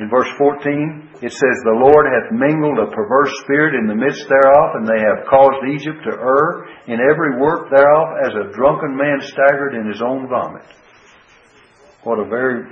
in 0.00 0.08
verse 0.08 0.32
14, 0.40 1.20
it 1.20 1.28
says, 1.28 1.56
The 1.60 1.76
Lord 1.76 2.08
hath 2.08 2.32
mingled 2.32 2.80
a 2.80 2.88
perverse 2.88 3.36
spirit 3.44 3.76
in 3.76 3.84
the 3.84 3.92
midst 3.92 4.24
thereof, 4.32 4.80
and 4.80 4.88
they 4.88 4.96
have 4.96 5.28
caused 5.28 5.60
Egypt 5.76 6.00
to 6.08 6.16
err 6.16 6.72
in 6.88 7.04
every 7.04 7.36
work 7.36 7.68
thereof, 7.68 8.16
as 8.24 8.32
a 8.32 8.48
drunken 8.56 8.96
man 8.96 9.20
staggered 9.20 9.76
in 9.76 9.84
his 9.84 10.00
own 10.00 10.24
vomit. 10.24 10.64
What 12.00 12.16
a 12.16 12.24
very 12.24 12.64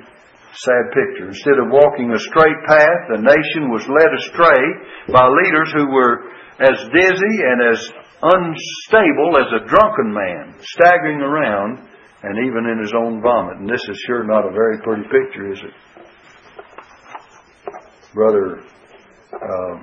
sad 0.56 0.84
picture. 0.96 1.28
Instead 1.28 1.60
of 1.60 1.68
walking 1.68 2.08
a 2.16 2.18
straight 2.32 2.64
path, 2.64 3.12
the 3.12 3.20
nation 3.20 3.68
was 3.68 3.84
led 3.84 4.08
astray 4.08 4.64
by 5.12 5.28
leaders 5.28 5.68
who 5.76 5.84
were 5.84 6.32
as 6.64 6.80
dizzy 6.96 7.36
and 7.44 7.76
as 7.76 7.80
unstable 8.22 9.36
as 9.38 9.52
a 9.52 9.66
drunken 9.68 10.12
man, 10.12 10.56
staggering 10.60 11.20
around 11.20 11.88
and 12.22 12.46
even 12.46 12.66
in 12.66 12.80
his 12.82 12.92
own 12.94 13.22
vomit. 13.22 13.58
And 13.58 13.68
this 13.68 13.82
is 13.88 13.98
sure 14.06 14.24
not 14.24 14.46
a 14.46 14.50
very 14.50 14.78
pretty 14.78 15.04
picture, 15.04 15.52
is 15.52 15.60
it? 15.60 15.74
Brother 18.14 18.64
uh, 19.32 19.78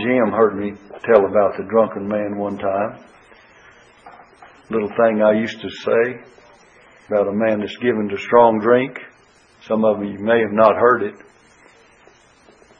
Jim 0.00 0.32
heard 0.32 0.56
me 0.56 0.72
tell 1.04 1.26
about 1.26 1.56
the 1.58 1.64
drunken 1.68 2.08
man 2.08 2.38
one 2.38 2.56
time. 2.56 3.04
Little 4.70 4.88
thing 4.88 5.20
I 5.22 5.32
used 5.32 5.60
to 5.60 5.68
say 5.68 6.20
about 7.08 7.28
a 7.28 7.32
man 7.32 7.60
that's 7.60 7.76
given 7.76 8.08
to 8.08 8.16
strong 8.16 8.58
drink. 8.60 8.96
Some 9.66 9.84
of 9.84 10.02
you 10.02 10.18
may 10.18 10.40
have 10.40 10.52
not 10.52 10.76
heard 10.76 11.02
it. 11.02 11.14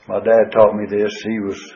My 0.08 0.20
dad 0.20 0.52
taught 0.52 0.74
me 0.74 0.86
this. 0.88 1.12
He 1.22 1.38
was 1.40 1.74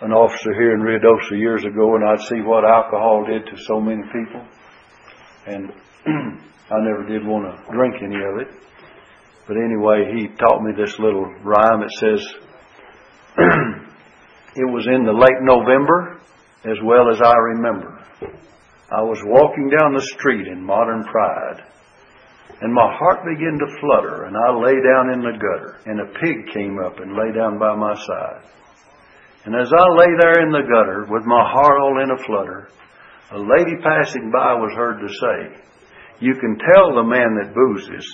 an 0.00 0.12
officer 0.12 0.54
here 0.54 0.74
in 0.74 0.80
Ruidoso 0.80 1.36
years 1.36 1.64
ago, 1.64 1.96
and 1.96 2.04
I'd 2.04 2.20
see 2.20 2.40
what 2.40 2.64
alcohol 2.64 3.24
did 3.26 3.46
to 3.46 3.62
so 3.64 3.80
many 3.80 4.02
people. 4.02 4.46
And 5.46 5.72
I 6.70 6.78
never 6.80 7.04
did 7.08 7.26
want 7.26 7.50
to 7.50 7.72
drink 7.72 7.96
any 8.02 8.16
of 8.16 8.38
it. 8.40 8.54
But 9.46 9.56
anyway, 9.56 10.12
he 10.14 10.28
taught 10.36 10.62
me 10.62 10.72
this 10.76 10.98
little 10.98 11.24
rhyme. 11.42 11.82
It 11.82 11.90
says, 11.98 12.20
It 14.56 14.66
was 14.70 14.86
in 14.86 15.04
the 15.04 15.12
late 15.12 15.40
November, 15.42 16.20
as 16.64 16.78
well 16.84 17.10
as 17.10 17.20
I 17.20 17.36
remember. 17.54 18.02
I 18.90 19.02
was 19.02 19.22
walking 19.24 19.70
down 19.70 19.94
the 19.94 20.08
street 20.18 20.46
in 20.46 20.64
modern 20.64 21.04
pride. 21.04 21.62
And 22.60 22.74
my 22.74 22.90
heart 22.98 23.20
began 23.24 23.58
to 23.58 23.80
flutter, 23.80 24.24
and 24.24 24.36
I 24.36 24.50
lay 24.56 24.74
down 24.74 25.12
in 25.12 25.20
the 25.20 25.38
gutter, 25.38 25.78
and 25.86 26.00
a 26.00 26.12
pig 26.18 26.52
came 26.52 26.78
up 26.84 26.98
and 26.98 27.14
lay 27.14 27.30
down 27.32 27.58
by 27.58 27.76
my 27.76 27.94
side. 27.94 28.42
And 29.44 29.54
as 29.54 29.70
I 29.70 29.84
lay 29.94 30.12
there 30.20 30.42
in 30.42 30.50
the 30.50 30.66
gutter, 30.66 31.06
with 31.08 31.24
my 31.24 31.42
heart 31.46 31.80
all 31.80 32.02
in 32.02 32.10
a 32.10 32.22
flutter, 32.26 32.68
a 33.30 33.38
lady 33.38 33.76
passing 33.82 34.30
by 34.32 34.54
was 34.54 34.72
heard 34.74 34.98
to 35.00 35.08
say, 35.08 35.38
You 36.20 36.34
can 36.34 36.58
tell 36.58 36.94
the 36.94 37.04
man 37.04 37.38
that 37.38 37.54
boozes 37.54 38.06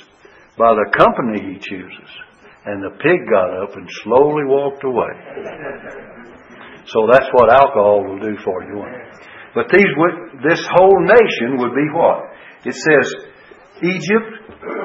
by 0.58 0.74
the 0.74 0.90
company 0.96 1.54
he 1.54 1.58
chooses. 1.58 2.10
And 2.66 2.82
the 2.82 2.96
pig 2.98 3.20
got 3.30 3.62
up 3.62 3.76
and 3.76 3.88
slowly 4.02 4.44
walked 4.48 4.84
away. 4.84 5.12
So 6.86 7.08
that's 7.10 7.28
what 7.32 7.52
alcohol 7.52 8.04
will 8.04 8.20
do 8.20 8.36
for 8.44 8.64
you. 8.64 8.82
But 9.54 9.68
these 9.70 9.92
this 10.42 10.60
whole 10.72 11.00
nation 11.00 11.56
would 11.62 11.74
be 11.74 11.88
what? 11.94 12.34
It 12.64 12.74
says, 12.74 13.06
Egypt, 13.82 14.30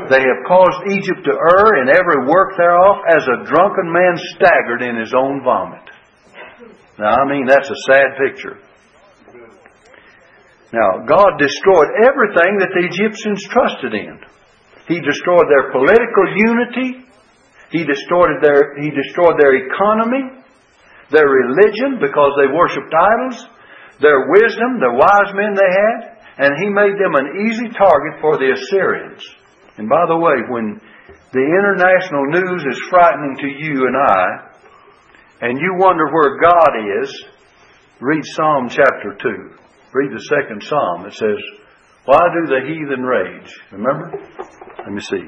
they 0.09 0.21
have 0.21 0.41
caused 0.47 0.91
Egypt 0.91 1.23
to 1.25 1.33
err 1.33 1.81
in 1.81 1.89
every 1.89 2.27
work 2.27 2.57
thereof, 2.57 2.97
as 3.07 3.23
a 3.27 3.43
drunken 3.47 3.91
man 3.91 4.13
staggered 4.35 4.81
in 4.83 4.99
his 4.99 5.13
own 5.13 5.41
vomit. 5.43 5.89
Now, 6.99 7.15
I 7.15 7.23
mean, 7.31 7.47
that's 7.47 7.69
a 7.69 7.79
sad 7.87 8.19
picture. 8.19 8.59
Now, 10.75 11.07
God 11.07 11.39
destroyed 11.39 11.89
everything 12.03 12.59
that 12.59 12.75
the 12.75 12.85
Egyptians 12.85 13.41
trusted 13.49 13.95
in. 13.95 14.19
He 14.85 14.99
destroyed 14.99 15.47
their 15.47 15.71
political 15.71 16.27
unity. 16.35 17.07
He 17.71 17.87
destroyed 17.87 18.43
their, 18.43 18.75
he 18.77 18.91
destroyed 18.91 19.39
their 19.39 19.55
economy, 19.55 20.43
their 21.09 21.25
religion 21.25 21.97
because 22.03 22.35
they 22.37 22.51
worshipped 22.51 22.93
idols 22.93 23.47
their 23.99 24.31
wisdom, 24.31 24.79
the 24.79 24.95
wise 24.95 25.31
men 25.35 25.51
they 25.55 25.71
had, 25.71 25.99
and 26.39 26.51
he 26.63 26.71
made 26.71 26.95
them 26.95 27.19
an 27.19 27.27
easy 27.47 27.67
target 27.75 28.15
for 28.23 28.39
the 28.39 28.55
Assyrians. 28.55 29.19
And 29.75 29.91
by 29.91 30.07
the 30.07 30.15
way, 30.15 30.39
when 30.47 30.79
the 31.35 31.43
international 31.43 32.31
news 32.31 32.63
is 32.63 32.89
frightening 32.89 33.35
to 33.43 33.47
you 33.47 33.87
and 33.87 33.95
I, 33.95 34.23
and 35.41 35.59
you 35.59 35.75
wonder 35.77 36.11
where 36.11 36.39
God 36.39 37.03
is, 37.03 37.23
read 37.99 38.23
Psalm 38.35 38.69
chapter 38.69 39.15
2. 39.21 39.29
Read 39.93 40.11
the 40.11 40.23
second 40.29 40.63
Psalm. 40.63 41.05
It 41.05 41.13
says, 41.13 41.37
Why 42.05 42.19
do 42.33 42.47
the 42.47 42.61
heathen 42.67 43.03
rage? 43.03 43.51
Remember? 43.71 44.11
Let 44.79 44.91
me 44.91 45.01
see. 45.01 45.25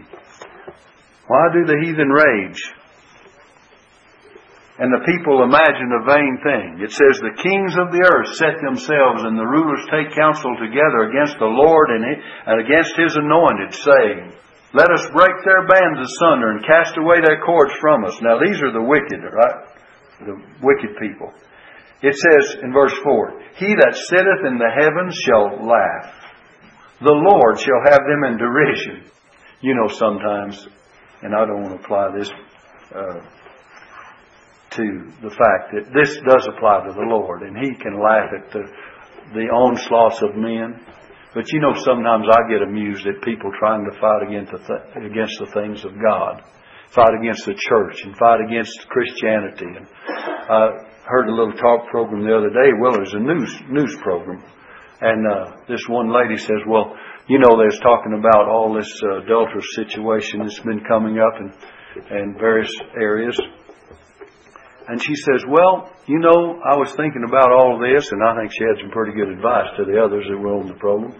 Why 1.27 1.47
do 1.53 1.65
the 1.65 1.79
heathen 1.83 2.09
rage? 2.09 2.61
and 4.81 4.89
the 4.89 5.05
people 5.05 5.45
imagine 5.45 5.93
a 5.93 6.09
vain 6.09 6.41
thing. 6.41 6.81
It 6.81 6.89
says, 6.89 7.21
The 7.21 7.37
kings 7.37 7.77
of 7.77 7.93
the 7.93 8.01
earth 8.01 8.33
set 8.33 8.57
themselves, 8.65 9.21
and 9.21 9.37
the 9.37 9.45
rulers 9.45 9.85
take 9.93 10.09
counsel 10.17 10.57
together 10.57 11.05
against 11.05 11.37
the 11.37 11.53
Lord 11.53 11.93
and 11.93 12.01
against 12.49 12.97
his 12.97 13.13
anointed, 13.13 13.77
saying, 13.77 14.33
Let 14.73 14.89
us 14.89 15.05
break 15.13 15.37
their 15.45 15.69
bands 15.69 16.01
asunder 16.01 16.57
and 16.57 16.65
cast 16.65 16.97
away 16.97 17.21
their 17.21 17.45
cords 17.45 17.77
from 17.77 18.09
us. 18.09 18.17
Now, 18.25 18.41
these 18.41 18.57
are 18.57 18.73
the 18.73 18.81
wicked, 18.81 19.21
right? 19.21 19.69
The 20.25 20.41
wicked 20.61 20.97
people. 21.01 21.33
It 22.01 22.15
says 22.15 22.57
in 22.63 22.73
verse 22.73 22.93
4 23.03 23.41
He 23.55 23.75
that 23.75 23.95
sitteth 23.95 24.45
in 24.45 24.57
the 24.57 24.71
heavens 24.73 25.15
shall 25.25 25.65
laugh, 25.65 26.13
the 26.99 27.13
Lord 27.13 27.59
shall 27.59 27.81
have 27.85 28.01
them 28.07 28.23
in 28.25 28.37
derision. 28.37 29.11
You 29.61 29.75
know, 29.75 29.87
sometimes, 29.93 30.67
and 31.21 31.35
I 31.35 31.45
don't 31.45 31.61
want 31.61 31.77
to 31.77 31.83
apply 31.83 32.17
this. 32.17 32.31
Uh, 32.93 33.21
to 34.71 35.11
the 35.21 35.35
fact 35.35 35.75
that 35.75 35.91
this 35.91 36.15
does 36.23 36.47
apply 36.47 36.87
to 36.87 36.93
the 36.93 37.07
Lord, 37.07 37.43
and 37.43 37.57
He 37.57 37.75
can 37.75 37.99
laugh 37.99 38.31
at 38.31 38.51
the, 38.51 38.63
the 39.35 39.47
onslaughts 39.51 40.21
of 40.23 40.35
men. 40.35 40.79
But 41.35 41.51
you 41.51 41.59
know, 41.59 41.75
sometimes 41.75 42.27
I 42.31 42.47
get 42.47 42.61
amused 42.63 43.05
at 43.05 43.21
people 43.21 43.51
trying 43.59 43.83
to 43.83 43.99
fight 43.99 44.23
against 44.27 44.51
the, 44.51 44.59
th- 44.59 45.11
against 45.11 45.35
the 45.39 45.51
things 45.51 45.83
of 45.83 45.91
God, 45.99 46.43
fight 46.93 47.13
against 47.19 47.45
the 47.45 47.55
church, 47.55 48.03
and 48.03 48.15
fight 48.17 48.39
against 48.45 48.87
Christianity. 48.89 49.65
And 49.65 49.87
I 49.87 50.69
heard 51.05 51.27
a 51.27 51.35
little 51.35 51.53
talk 51.53 51.87
program 51.89 52.23
the 52.23 52.35
other 52.35 52.49
day. 52.49 52.71
Well, 52.79 52.95
it 52.95 53.01
was 53.01 53.13
a 53.13 53.19
news 53.19 53.53
news 53.69 53.95
program, 54.01 54.43
and 55.01 55.27
uh, 55.27 55.57
this 55.67 55.81
one 55.87 56.13
lady 56.13 56.37
says, 56.37 56.61
"Well, 56.67 56.95
you 57.27 57.39
know, 57.39 57.57
there's 57.57 57.79
talking 57.79 58.13
about 58.17 58.47
all 58.47 58.73
this 58.73 58.91
uh, 59.03 59.23
adulterous 59.23 59.67
situation 59.75 60.39
that's 60.39 60.59
been 60.59 60.83
coming 60.87 61.19
up 61.19 61.33
in 61.39 62.17
in 62.17 62.35
various 62.37 62.71
areas." 62.95 63.39
And 64.87 65.01
she 65.01 65.15
says, 65.15 65.45
Well, 65.47 65.89
you 66.07 66.19
know, 66.19 66.59
I 66.65 66.75
was 66.75 66.91
thinking 66.97 67.23
about 67.23 67.51
all 67.53 67.79
this, 67.79 68.11
and 68.11 68.21
I 68.23 68.35
think 68.35 68.51
she 68.51 68.65
had 68.65 68.81
some 68.81 68.91
pretty 68.91 69.13
good 69.13 69.29
advice 69.29 69.69
to 69.77 69.85
the 69.85 70.01
others 70.01 70.25
that 70.27 70.37
were 70.37 70.57
on 70.57 70.67
the 70.67 70.73
program. 70.73 71.13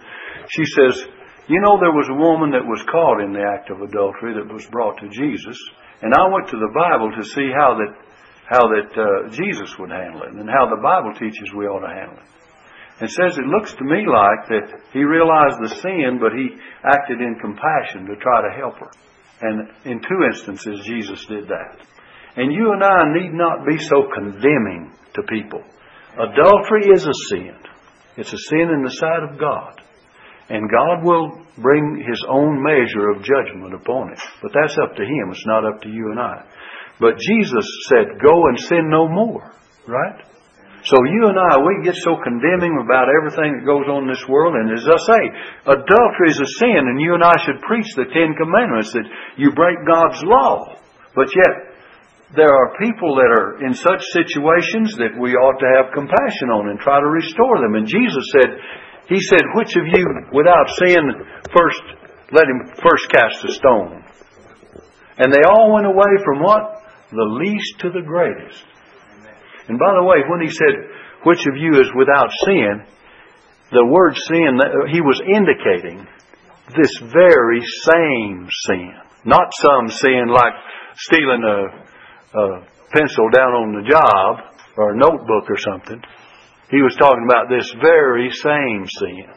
She 0.50 0.64
says, 0.66 1.06
You 1.48 1.60
know, 1.60 1.78
there 1.82 1.90
was 1.90 2.06
a 2.06 2.14
woman 2.14 2.54
that 2.54 2.62
was 2.62 2.82
caught 2.86 3.18
in 3.18 3.34
the 3.34 3.42
act 3.42 3.70
of 3.70 3.82
adultery 3.82 4.34
that 4.38 4.46
was 4.46 4.66
brought 4.70 4.98
to 5.02 5.10
Jesus, 5.10 5.58
and 6.02 6.14
I 6.14 6.30
went 6.30 6.48
to 6.54 6.58
the 6.58 6.70
Bible 6.70 7.10
to 7.18 7.24
see 7.24 7.50
how 7.50 7.78
that 7.82 7.94
how 8.46 8.68
that 8.68 8.90
uh, 8.92 9.30
Jesus 9.30 9.78
would 9.78 9.90
handle 9.90 10.22
it, 10.22 10.34
and 10.34 10.50
how 10.50 10.68
the 10.68 10.82
Bible 10.82 11.14
teaches 11.14 11.54
we 11.56 11.66
ought 11.66 11.86
to 11.86 11.94
handle 11.94 12.18
it. 12.18 12.30
And 13.00 13.10
says 13.10 13.38
it 13.38 13.48
looks 13.48 13.72
to 13.74 13.84
me 13.84 14.04
like 14.06 14.46
that 14.52 14.68
he 14.92 15.02
realized 15.02 15.58
the 15.58 15.74
sin, 15.80 16.20
but 16.20 16.36
he 16.36 16.54
acted 16.84 17.18
in 17.20 17.40
compassion 17.40 18.06
to 18.06 18.14
try 18.20 18.42
to 18.42 18.54
help 18.54 18.78
her. 18.78 18.90
And 19.40 19.70
in 19.84 19.98
two 19.98 20.22
instances, 20.30 20.84
Jesus 20.86 21.24
did 21.26 21.48
that. 21.48 21.82
And 22.36 22.52
you 22.52 22.72
and 22.72 22.82
I 22.84 23.10
need 23.18 23.32
not 23.32 23.66
be 23.66 23.78
so 23.78 24.06
condemning 24.14 24.92
to 25.14 25.22
people. 25.22 25.62
Adultery 26.14 26.92
is 26.94 27.06
a 27.06 27.14
sin. 27.30 27.56
It's 28.16 28.32
a 28.32 28.38
sin 28.38 28.68
in 28.70 28.84
the 28.84 28.94
sight 28.94 29.22
of 29.30 29.38
God. 29.38 29.80
And 30.48 30.70
God 30.70 31.04
will 31.04 31.38
bring 31.58 32.04
His 32.06 32.24
own 32.28 32.62
measure 32.62 33.10
of 33.10 33.22
judgment 33.22 33.74
upon 33.74 34.12
it. 34.12 34.20
But 34.42 34.52
that's 34.54 34.76
up 34.78 34.96
to 34.96 35.02
Him. 35.02 35.30
It's 35.30 35.46
not 35.46 35.64
up 35.64 35.82
to 35.82 35.88
you 35.88 36.10
and 36.10 36.20
I. 36.20 36.44
But 37.00 37.18
Jesus 37.18 37.66
said, 37.88 38.20
Go 38.22 38.46
and 38.48 38.58
sin 38.58 38.90
no 38.90 39.08
more. 39.08 39.52
Right? 39.86 40.22
So 40.82 40.98
you 41.06 41.30
and 41.30 41.38
I, 41.38 41.62
we 41.62 41.86
get 41.86 41.94
so 42.02 42.18
condemning 42.18 42.74
about 42.82 43.06
everything 43.06 43.54
that 43.54 43.66
goes 43.66 43.86
on 43.86 44.02
in 44.02 44.10
this 44.10 44.26
world. 44.26 44.58
And 44.58 44.74
as 44.74 44.82
I 44.82 44.98
say, 44.98 45.22
adultery 45.78 46.34
is 46.34 46.42
a 46.42 46.50
sin, 46.58 46.90
and 46.90 46.98
you 46.98 47.14
and 47.14 47.22
I 47.22 47.38
should 47.46 47.62
preach 47.62 47.86
the 47.94 48.10
Ten 48.10 48.34
Commandments 48.34 48.90
that 48.90 49.06
you 49.38 49.54
break 49.54 49.78
God's 49.86 50.18
law. 50.26 50.74
But 51.14 51.30
yet, 51.38 51.72
there 52.34 52.50
are 52.50 52.82
people 52.82 53.14
that 53.14 53.30
are 53.30 53.62
in 53.62 53.78
such 53.78 54.02
situations 54.10 54.98
that 54.98 55.14
we 55.14 55.38
ought 55.38 55.60
to 55.62 55.70
have 55.78 55.94
compassion 55.94 56.50
on 56.50 56.74
and 56.74 56.80
try 56.82 56.98
to 56.98 57.06
restore 57.06 57.62
them. 57.62 57.78
And 57.78 57.86
Jesus 57.86 58.26
said, 58.34 58.50
He 59.12 59.20
said, 59.20 59.42
Which 59.54 59.76
of 59.76 59.84
you 59.86 60.04
without 60.32 60.68
sin 60.80 61.04
first 61.52 61.82
let 62.32 62.48
him 62.48 62.72
first 62.80 63.08
cast 63.10 63.44
a 63.44 63.52
stone? 63.52 64.02
And 65.18 65.32
they 65.32 65.44
all 65.44 65.74
went 65.74 65.86
away 65.86 66.12
from 66.24 66.42
what? 66.42 66.82
The 67.10 67.28
least 67.44 67.80
to 67.80 67.90
the 67.90 68.00
greatest. 68.00 68.64
And 69.68 69.78
by 69.78 69.92
the 69.92 70.04
way, 70.04 70.24
when 70.28 70.40
he 70.40 70.48
said, 70.48 70.74
Which 71.24 71.44
of 71.46 71.56
you 71.56 71.80
is 71.80 71.90
without 71.94 72.30
sin? 72.46 72.86
The 73.70 73.86
word 73.86 74.16
sin, 74.16 74.60
he 74.92 75.00
was 75.00 75.20
indicating 75.20 76.06
this 76.76 77.12
very 77.12 77.60
same 77.84 78.48
sin. 78.66 78.94
Not 79.24 79.52
some 79.60 79.88
sin 79.88 80.28
like 80.28 80.54
stealing 80.96 81.44
a 81.44 81.92
a 82.34 82.64
pencil 82.92 83.28
down 83.28 83.52
on 83.52 83.68
the 83.76 83.88
job 83.88 84.56
or 84.76 84.92
a 84.92 84.96
notebook 84.96 85.44
or 85.48 85.58
something. 85.58 86.00
He 86.72 86.80
was 86.80 86.96
talking 86.96 87.28
about 87.28 87.52
this 87.52 87.68
very 87.84 88.32
same 88.32 88.88
sin. 88.88 89.28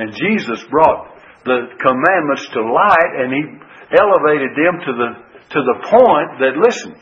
And 0.00 0.16
Jesus 0.16 0.64
brought 0.72 1.12
the 1.44 1.68
commandments 1.76 2.48
to 2.56 2.60
light 2.64 3.12
and 3.20 3.28
he 3.36 3.42
elevated 3.92 4.52
them 4.56 4.74
to 4.80 4.92
the 4.96 5.10
to 5.48 5.60
the 5.64 5.78
point 5.88 6.30
that 6.44 6.60
listen, 6.60 6.92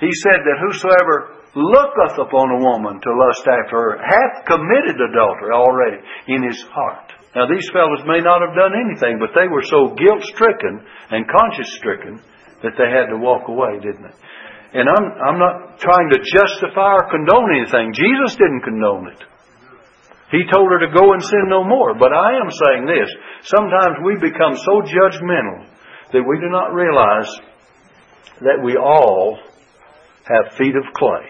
he 0.00 0.12
said 0.12 0.40
that 0.44 0.60
whosoever 0.60 1.40
looketh 1.56 2.16
upon 2.20 2.52
a 2.52 2.64
woman 2.64 3.00
to 3.00 3.10
lust 3.12 3.44
after 3.48 3.76
her 3.76 3.92
hath 4.00 4.44
committed 4.44 4.96
adultery 5.00 5.52
already 5.52 6.00
in 6.28 6.42
his 6.44 6.60
heart. 6.68 7.12
Now 7.36 7.48
these 7.48 7.68
fellows 7.72 8.04
may 8.04 8.20
not 8.20 8.44
have 8.44 8.56
done 8.56 8.72
anything, 8.76 9.20
but 9.20 9.32
they 9.36 9.48
were 9.48 9.64
so 9.64 9.96
guilt 9.96 10.20
stricken 10.32 10.84
and 11.10 11.28
conscience 11.28 11.72
stricken 11.76 12.20
that 12.62 12.76
they 12.76 12.88
had 12.88 13.08
to 13.08 13.20
walk 13.20 13.48
away, 13.48 13.80
didn't 13.80 14.04
they? 14.04 14.16
And 14.72 14.88
I'm, 14.88 15.04
I'm 15.20 15.38
not 15.38 15.78
trying 15.80 16.08
to 16.10 16.18
justify 16.18 16.96
or 16.96 17.10
condone 17.10 17.52
anything. 17.60 17.92
Jesus 17.92 18.36
didn't 18.36 18.64
condone 18.64 19.12
it. 19.12 19.22
He 20.32 20.48
told 20.50 20.72
her 20.72 20.80
to 20.80 20.96
go 20.96 21.12
and 21.12 21.22
sin 21.22 21.44
no 21.48 21.62
more. 21.62 21.94
But 21.94 22.12
I 22.12 22.40
am 22.40 22.48
saying 22.48 22.86
this. 22.86 23.10
Sometimes 23.44 24.00
we 24.02 24.16
become 24.16 24.56
so 24.56 24.80
judgmental 24.80 25.68
that 26.12 26.24
we 26.24 26.40
do 26.40 26.48
not 26.48 26.72
realize 26.72 27.28
that 28.40 28.64
we 28.64 28.76
all 28.76 29.38
have 30.24 30.56
feet 30.56 30.74
of 30.74 30.92
clay. 30.94 31.28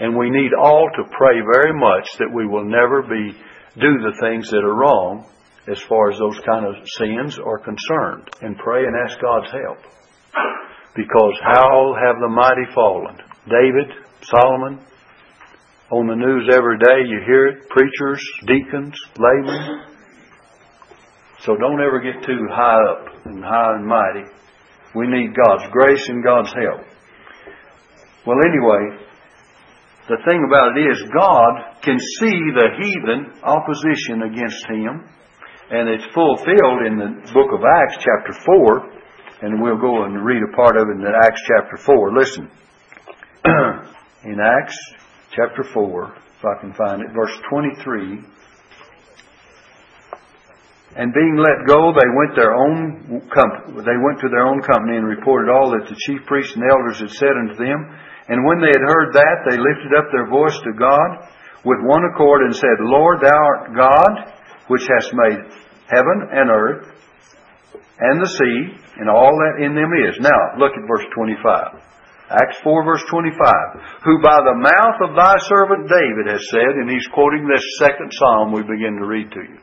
And 0.00 0.16
we 0.16 0.30
need 0.30 0.52
all 0.58 0.88
to 0.96 1.04
pray 1.16 1.36
very 1.52 1.78
much 1.78 2.08
that 2.18 2.32
we 2.32 2.46
will 2.46 2.64
never 2.64 3.02
be 3.02 3.36
do 3.76 3.92
the 4.00 4.16
things 4.20 4.50
that 4.50 4.64
are 4.64 4.74
wrong 4.74 5.26
as 5.68 5.80
far 5.82 6.10
as 6.10 6.18
those 6.18 6.38
kind 6.46 6.64
of 6.64 6.74
sins 6.96 7.38
are 7.38 7.58
concerned. 7.58 8.28
And 8.40 8.56
pray 8.56 8.84
and 8.84 8.96
ask 9.06 9.20
God's 9.20 9.50
help. 9.52 9.78
Because 10.96 11.34
how 11.42 11.94
have 11.98 12.20
the 12.20 12.28
mighty 12.28 12.72
fallen? 12.74 13.16
David, 13.48 13.90
Solomon, 14.22 14.78
on 15.90 16.06
the 16.06 16.14
news 16.14 16.48
every 16.50 16.78
day 16.78 17.06
you 17.06 17.20
hear 17.26 17.46
it, 17.48 17.68
preachers, 17.68 18.24
deacons, 18.46 18.98
laymen. 19.18 19.82
So 21.40 21.56
don't 21.56 21.82
ever 21.82 22.00
get 22.00 22.24
too 22.24 22.46
high 22.50 22.80
up 22.88 23.26
and 23.26 23.44
high 23.44 23.74
and 23.76 23.86
mighty. 23.86 24.30
We 24.94 25.08
need 25.08 25.34
God's 25.34 25.70
grace 25.72 26.08
and 26.08 26.24
God's 26.24 26.52
help. 26.54 26.86
Well, 28.24 28.38
anyway, 28.46 29.04
the 30.08 30.16
thing 30.24 30.46
about 30.46 30.78
it 30.78 30.88
is 30.88 31.10
God 31.12 31.82
can 31.82 31.98
see 31.98 32.38
the 32.54 32.70
heathen 32.80 33.42
opposition 33.42 34.22
against 34.30 34.64
Him, 34.70 35.04
and 35.70 35.88
it's 35.90 36.06
fulfilled 36.14 36.86
in 36.86 36.96
the 36.96 37.32
book 37.34 37.50
of 37.52 37.60
Acts, 37.60 37.98
chapter 37.98 38.32
4, 38.46 38.93
and 39.42 39.60
we'll 39.60 39.80
go 39.80 40.04
and 40.04 40.24
read 40.24 40.42
a 40.42 40.56
part 40.56 40.76
of 40.76 40.88
it 40.88 40.96
in 40.96 41.06
Acts 41.06 41.42
chapter 41.46 41.76
4. 41.76 42.12
Listen. 42.12 42.50
in 44.24 44.38
Acts 44.40 44.78
chapter 45.36 45.62
4, 45.62 46.16
if 46.16 46.44
I 46.44 46.60
can 46.60 46.72
find 46.72 47.02
it, 47.02 47.12
verse 47.12 47.36
23. 47.50 48.24
And 50.96 51.12
being 51.12 51.36
let 51.36 51.66
go, 51.66 51.90
they 51.90 52.06
went 52.14 52.38
their 52.38 52.54
own 52.54 53.20
company, 53.34 53.82
they 53.82 53.98
went 53.98 54.22
to 54.22 54.30
their 54.30 54.46
own 54.46 54.62
company 54.62 54.96
and 54.96 55.06
reported 55.06 55.50
all 55.50 55.74
that 55.74 55.90
the 55.90 55.98
chief 56.06 56.24
priests 56.26 56.54
and 56.54 56.62
elders 56.70 57.00
had 57.00 57.10
said 57.10 57.34
unto 57.34 57.58
them. 57.58 57.90
And 58.28 58.46
when 58.46 58.62
they 58.62 58.70
had 58.70 58.86
heard 58.86 59.12
that, 59.12 59.44
they 59.50 59.58
lifted 59.58 59.92
up 59.98 60.06
their 60.14 60.30
voice 60.30 60.56
to 60.62 60.72
God 60.78 61.28
with 61.66 61.82
one 61.82 62.04
accord 62.14 62.42
and 62.46 62.54
said, 62.54 62.78
Lord, 62.80 63.20
thou 63.20 63.34
art 63.34 63.74
God, 63.74 64.12
which 64.68 64.86
hast 64.86 65.12
made 65.12 65.42
heaven 65.90 66.28
and 66.30 66.48
earth 66.48 66.93
and 67.98 68.18
the 68.18 68.30
sea 68.30 68.58
and 68.98 69.08
all 69.08 69.30
that 69.30 69.62
in 69.62 69.74
them 69.74 69.90
is. 70.06 70.18
Now, 70.18 70.58
look 70.58 70.72
at 70.74 70.88
verse 70.88 71.06
25. 71.14 71.94
Acts 72.30 72.58
4 72.64 72.84
verse 72.84 73.04
25. 73.10 74.02
Who 74.04 74.18
by 74.22 74.40
the 74.42 74.58
mouth 74.58 74.98
of 75.06 75.14
thy 75.14 75.36
servant 75.46 75.86
David 75.86 76.26
has 76.32 76.42
said, 76.50 76.72
and 76.80 76.90
he's 76.90 77.06
quoting 77.12 77.46
this 77.46 77.62
second 77.78 78.10
psalm 78.10 78.50
we 78.50 78.62
begin 78.62 78.96
to 78.98 79.06
read 79.06 79.30
to 79.30 79.42
you. 79.44 79.58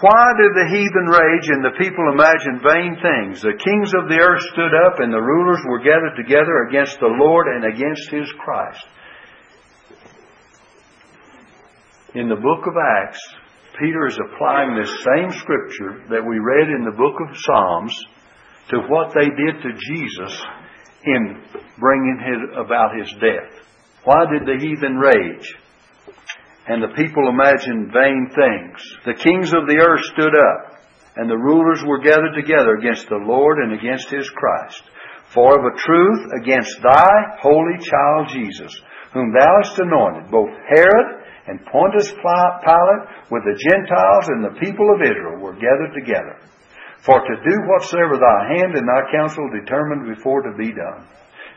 Why 0.00 0.26
did 0.36 0.52
the 0.54 0.68
heathen 0.74 1.06
rage 1.06 1.48
and 1.48 1.64
the 1.64 1.78
people 1.78 2.12
imagine 2.12 2.60
vain 2.60 2.98
things? 2.98 3.42
The 3.42 3.56
kings 3.56 3.90
of 3.94 4.08
the 4.08 4.18
earth 4.18 4.42
stood 4.52 4.74
up 4.86 4.98
and 4.98 5.12
the 5.12 5.22
rulers 5.22 5.62
were 5.66 5.78
gathered 5.78 6.16
together 6.16 6.66
against 6.68 6.98
the 6.98 7.08
Lord 7.08 7.46
and 7.48 7.64
against 7.64 8.10
his 8.10 8.30
Christ. 8.38 8.84
In 12.14 12.28
the 12.28 12.36
book 12.36 12.66
of 12.66 12.74
Acts, 12.76 13.22
Peter 13.78 14.06
is 14.06 14.18
applying 14.18 14.76
this 14.76 14.90
same 15.04 15.30
scripture 15.30 16.04
that 16.10 16.24
we 16.24 16.38
read 16.38 16.68
in 16.68 16.84
the 16.84 16.96
book 16.96 17.16
of 17.20 17.36
Psalms 17.36 17.96
to 18.70 18.78
what 18.88 19.12
they 19.14 19.26
did 19.26 19.62
to 19.62 19.94
Jesus 19.94 20.42
in 21.04 21.42
bringing 21.78 22.18
his, 22.24 22.58
about 22.58 22.96
his 22.98 23.10
death. 23.20 23.66
Why 24.04 24.24
did 24.30 24.46
the 24.46 24.64
heathen 24.64 24.96
rage? 24.96 25.54
and 26.66 26.82
the 26.82 26.96
people 26.96 27.28
imagined 27.28 27.92
vain 27.92 28.30
things. 28.32 28.80
The 29.04 29.20
kings 29.20 29.52
of 29.52 29.68
the 29.68 29.84
earth 29.84 30.04
stood 30.16 30.32
up, 30.32 30.80
and 31.16 31.28
the 31.28 31.36
rulers 31.36 31.84
were 31.84 32.00
gathered 32.00 32.34
together 32.34 32.76
against 32.76 33.08
the 33.08 33.20
Lord 33.20 33.58
and 33.58 33.72
against 33.72 34.08
his 34.08 34.28
Christ. 34.30 34.82
For 35.34 35.58
of 35.58 35.64
a 35.64 35.76
truth, 35.76 36.32
against 36.40 36.80
thy 36.80 37.36
holy 37.40 37.78
child 37.80 38.28
Jesus, 38.32 38.72
whom 39.12 39.32
thou 39.32 39.52
hast 39.62 39.78
anointed, 39.78 40.30
both 40.30 40.50
Herod 40.68 41.23
and 41.46 41.64
Pontius 41.66 42.10
Pilate 42.12 43.04
with 43.30 43.44
the 43.44 43.58
Gentiles 43.58 44.26
and 44.32 44.44
the 44.44 44.58
people 44.60 44.88
of 44.94 45.04
Israel 45.04 45.40
were 45.40 45.54
gathered 45.54 45.92
together, 45.92 46.40
for 47.04 47.20
to 47.20 47.34
do 47.44 47.56
whatsoever 47.68 48.16
thy 48.16 48.56
hand 48.56 48.76
and 48.76 48.88
thy 48.88 49.02
counsel 49.12 49.44
determined 49.52 50.08
before 50.08 50.42
to 50.42 50.56
be 50.56 50.72
done. 50.72 51.04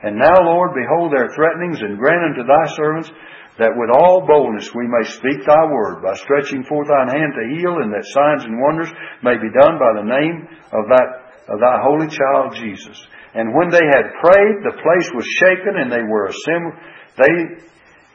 And 0.03 0.19
now, 0.19 0.43
Lord, 0.43 0.75
behold 0.75 1.11
their 1.11 1.31
threatenings, 1.33 1.81
and 1.81 1.97
grant 1.97 2.35
unto 2.35 2.45
thy 2.45 2.65
servants 2.75 3.11
that 3.57 3.73
with 3.73 3.89
all 3.89 4.27
boldness 4.27 4.69
we 4.75 4.85
may 4.85 5.01
speak 5.07 5.41
thy 5.41 5.65
word 5.65 6.05
by 6.05 6.13
stretching 6.13 6.61
forth 6.63 6.87
thine 6.87 7.09
hand 7.09 7.33
to 7.33 7.57
heal 7.57 7.81
and 7.81 7.89
that 7.89 8.05
signs 8.05 8.45
and 8.45 8.61
wonders 8.61 8.93
may 9.25 9.33
be 9.33 9.49
done 9.49 9.81
by 9.81 9.97
the 9.97 10.05
name 10.05 10.45
of 10.69 10.85
that 10.93 11.27
of 11.49 11.59
thy 11.59 11.81
holy 11.81 12.07
child 12.11 12.53
Jesus. 12.53 12.99
And 13.33 13.55
when 13.55 13.69
they 13.69 13.83
had 13.83 14.13
prayed, 14.21 14.55
the 14.61 14.77
place 14.77 15.09
was 15.15 15.25
shaken 15.39 15.79
and 15.79 15.91
they 15.91 16.03
were 16.03 16.27
assembled, 16.27 16.75
they, 17.17 17.33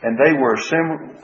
and 0.03 0.19
they 0.19 0.33
were 0.37 0.55
assembled, 0.55 1.17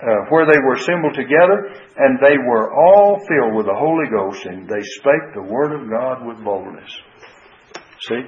uh, 0.00 0.24
where 0.30 0.46
they 0.46 0.58
were 0.58 0.74
assembled 0.74 1.14
together, 1.14 1.76
and 1.96 2.18
they 2.24 2.38
were 2.38 2.72
all 2.72 3.20
filled 3.28 3.54
with 3.54 3.66
the 3.66 3.74
Holy 3.74 4.08
Ghost, 4.08 4.46
and 4.46 4.68
they 4.68 4.82
spake 4.82 5.34
the 5.34 5.42
word 5.42 5.72
of 5.72 5.90
God 5.90 6.26
with 6.26 6.42
boldness. 6.42 6.90
See? 8.08 8.22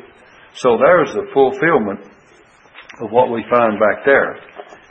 So 0.55 0.77
there's 0.77 1.13
the 1.15 1.27
fulfillment 1.33 2.01
of 3.01 3.11
what 3.11 3.33
we 3.33 3.43
find 3.49 3.81
back 3.81 4.05
there 4.05 4.37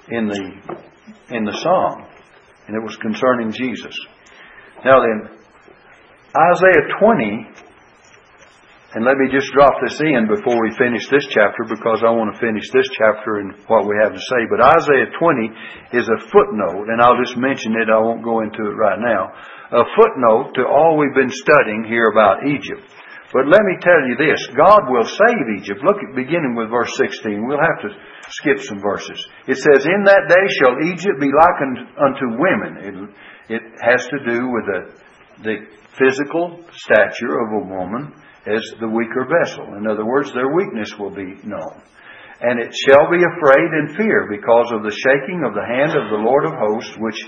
in 0.09 0.27
the 0.27 1.35
in 1.35 1.45
the 1.45 1.57
psalm, 1.61 2.05
and 2.67 2.75
it 2.75 2.83
was 2.83 2.95
concerning 2.97 3.51
Jesus. 3.51 3.95
Now 4.83 5.01
then, 5.01 5.37
Isaiah 6.35 6.97
20, 6.99 7.47
and 8.91 9.07
let 9.07 9.15
me 9.15 9.31
just 9.31 9.47
drop 9.55 9.71
this 9.79 10.03
in 10.03 10.27
before 10.27 10.59
we 10.59 10.75
finish 10.75 11.07
this 11.07 11.23
chapter 11.31 11.63
because 11.63 12.03
I 12.03 12.11
want 12.11 12.35
to 12.35 12.43
finish 12.43 12.67
this 12.75 12.91
chapter 12.91 13.39
and 13.39 13.55
what 13.71 13.87
we 13.87 13.95
have 14.03 14.11
to 14.11 14.19
say. 14.19 14.41
But 14.51 14.59
Isaiah 14.67 15.07
20 15.15 15.95
is 15.95 16.11
a 16.11 16.19
footnote, 16.27 16.91
and 16.91 16.99
I'll 16.99 17.15
just 17.15 17.39
mention 17.39 17.79
it. 17.79 17.87
I 17.87 18.03
won't 18.03 18.19
go 18.19 18.43
into 18.43 18.67
it 18.67 18.75
right 18.75 18.99
now. 18.99 19.31
A 19.71 19.87
footnote 19.95 20.59
to 20.59 20.67
all 20.67 20.99
we've 20.99 21.15
been 21.15 21.31
studying 21.31 21.87
here 21.87 22.11
about 22.11 22.43
Egypt. 22.43 22.83
But 23.31 23.47
let 23.47 23.63
me 23.63 23.79
tell 23.79 23.95
you 24.11 24.19
this 24.19 24.43
God 24.59 24.83
will 24.91 25.07
save 25.07 25.63
Egypt. 25.63 25.79
Look 25.87 26.03
at 26.03 26.11
beginning 26.11 26.59
with 26.59 26.67
verse 26.67 26.91
16. 26.99 27.47
We'll 27.47 27.63
have 27.63 27.79
to 27.87 27.95
skip 28.27 28.59
some 28.59 28.83
verses. 28.83 29.23
It 29.47 29.55
says, 29.55 29.87
In 29.87 30.03
that 30.03 30.27
day 30.27 30.45
shall 30.59 30.75
Egypt 30.91 31.15
be 31.15 31.31
likened 31.31 31.79
unto 31.95 32.35
women. 32.35 32.71
It, 33.47 33.55
it 33.55 33.63
has 33.79 34.03
to 34.11 34.19
do 34.19 34.51
with 34.51 34.65
the, 34.67 34.79
the 35.47 35.55
physical 35.95 36.59
stature 36.75 37.39
of 37.39 37.55
a 37.55 37.71
woman 37.71 38.11
as 38.45 38.63
the 38.79 38.89
weaker 38.89 39.29
vessel. 39.29 39.77
In 39.77 39.85
other 39.85 40.05
words, 40.05 40.33
their 40.33 40.49
weakness 40.53 40.97
will 40.97 41.13
be 41.13 41.37
known. 41.45 41.77
And 42.41 42.57
it 42.57 42.73
shall 42.73 43.05
be 43.05 43.21
afraid 43.21 43.69
and 43.69 43.93
fear 43.93 44.25
because 44.25 44.73
of 44.73 44.81
the 44.81 44.97
shaking 44.97 45.45
of 45.45 45.53
the 45.53 45.67
hand 45.67 45.93
of 45.93 46.09
the 46.09 46.23
Lord 46.25 46.49
of 46.49 46.57
hosts, 46.57 46.97
which 46.97 47.21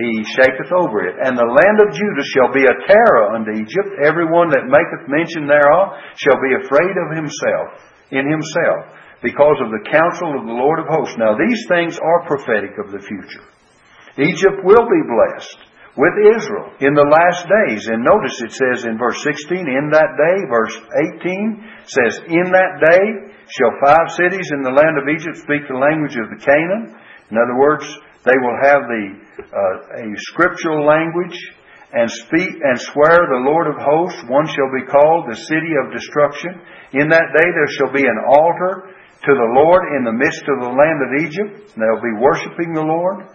he 0.00 0.24
shaketh 0.34 0.72
over 0.72 1.04
it. 1.04 1.20
And 1.20 1.36
the 1.36 1.44
land 1.44 1.78
of 1.84 1.92
Judah 1.92 2.26
shall 2.32 2.48
be 2.48 2.64
a 2.64 2.80
terror 2.88 3.36
unto 3.36 3.60
Egypt. 3.60 4.00
Every 4.00 4.24
one 4.24 4.48
that 4.56 4.64
maketh 4.64 5.04
mention 5.04 5.44
thereof 5.44 6.00
shall 6.16 6.40
be 6.40 6.56
afraid 6.64 6.96
of 6.96 7.12
himself, 7.12 7.68
in 8.08 8.24
himself 8.24 8.96
because 9.24 9.56
of 9.64 9.72
the 9.72 9.84
counsel 9.88 10.36
of 10.36 10.44
the 10.48 10.56
Lord 10.56 10.80
of 10.80 10.88
hosts. 10.88 11.16
Now, 11.16 11.36
these 11.36 11.64
things 11.68 12.00
are 12.00 12.28
prophetic 12.28 12.76
of 12.80 12.92
the 12.92 13.00
future. 13.00 13.44
Egypt 14.20 14.64
will 14.64 14.84
be 14.84 15.02
blessed 15.08 15.58
with 15.94 16.14
Israel 16.36 16.74
in 16.82 16.94
the 16.94 17.06
last 17.06 17.46
days. 17.46 17.86
And 17.86 18.02
notice 18.02 18.34
it 18.42 18.52
says 18.52 18.84
in 18.84 18.98
verse 18.98 19.18
16, 19.22 19.62
in 19.62 19.94
that 19.94 20.18
day, 20.18 20.36
verse 20.50 20.74
18 21.22 21.86
says, 21.86 22.12
in 22.26 22.46
that 22.50 22.82
day 22.82 23.04
shall 23.46 23.74
five 23.78 24.10
cities 24.18 24.50
in 24.50 24.62
the 24.66 24.74
land 24.74 24.98
of 24.98 25.06
Egypt 25.06 25.38
speak 25.38 25.66
the 25.70 25.78
language 25.78 26.18
of 26.18 26.30
the 26.34 26.40
Canaan. 26.42 26.98
In 27.30 27.36
other 27.38 27.58
words, 27.58 27.86
they 28.26 28.38
will 28.40 28.58
have 28.64 28.82
the 28.88 29.04
uh, 29.52 30.00
a 30.00 30.06
scriptural 30.32 30.86
language 30.86 31.36
and 31.92 32.10
speak 32.10 32.50
and 32.50 32.80
swear 32.80 33.14
the 33.30 33.44
Lord 33.46 33.70
of 33.70 33.78
hosts. 33.78 34.18
One 34.26 34.48
shall 34.50 34.72
be 34.74 34.88
called 34.88 35.30
the 35.30 35.38
city 35.38 35.72
of 35.78 35.94
destruction. 35.94 36.58
In 36.96 37.06
that 37.12 37.30
day 37.36 37.48
there 37.54 37.70
shall 37.78 37.92
be 37.92 38.02
an 38.02 38.20
altar 38.26 38.90
to 38.90 39.32
the 39.32 39.50
Lord 39.54 39.82
in 39.94 40.02
the 40.02 40.16
midst 40.16 40.42
of 40.42 40.58
the 40.58 40.74
land 40.74 40.98
of 41.04 41.10
Egypt. 41.22 41.52
And 41.70 41.78
they'll 41.78 42.02
be 42.02 42.18
worshiping 42.18 42.74
the 42.74 42.82
Lord. 42.82 43.30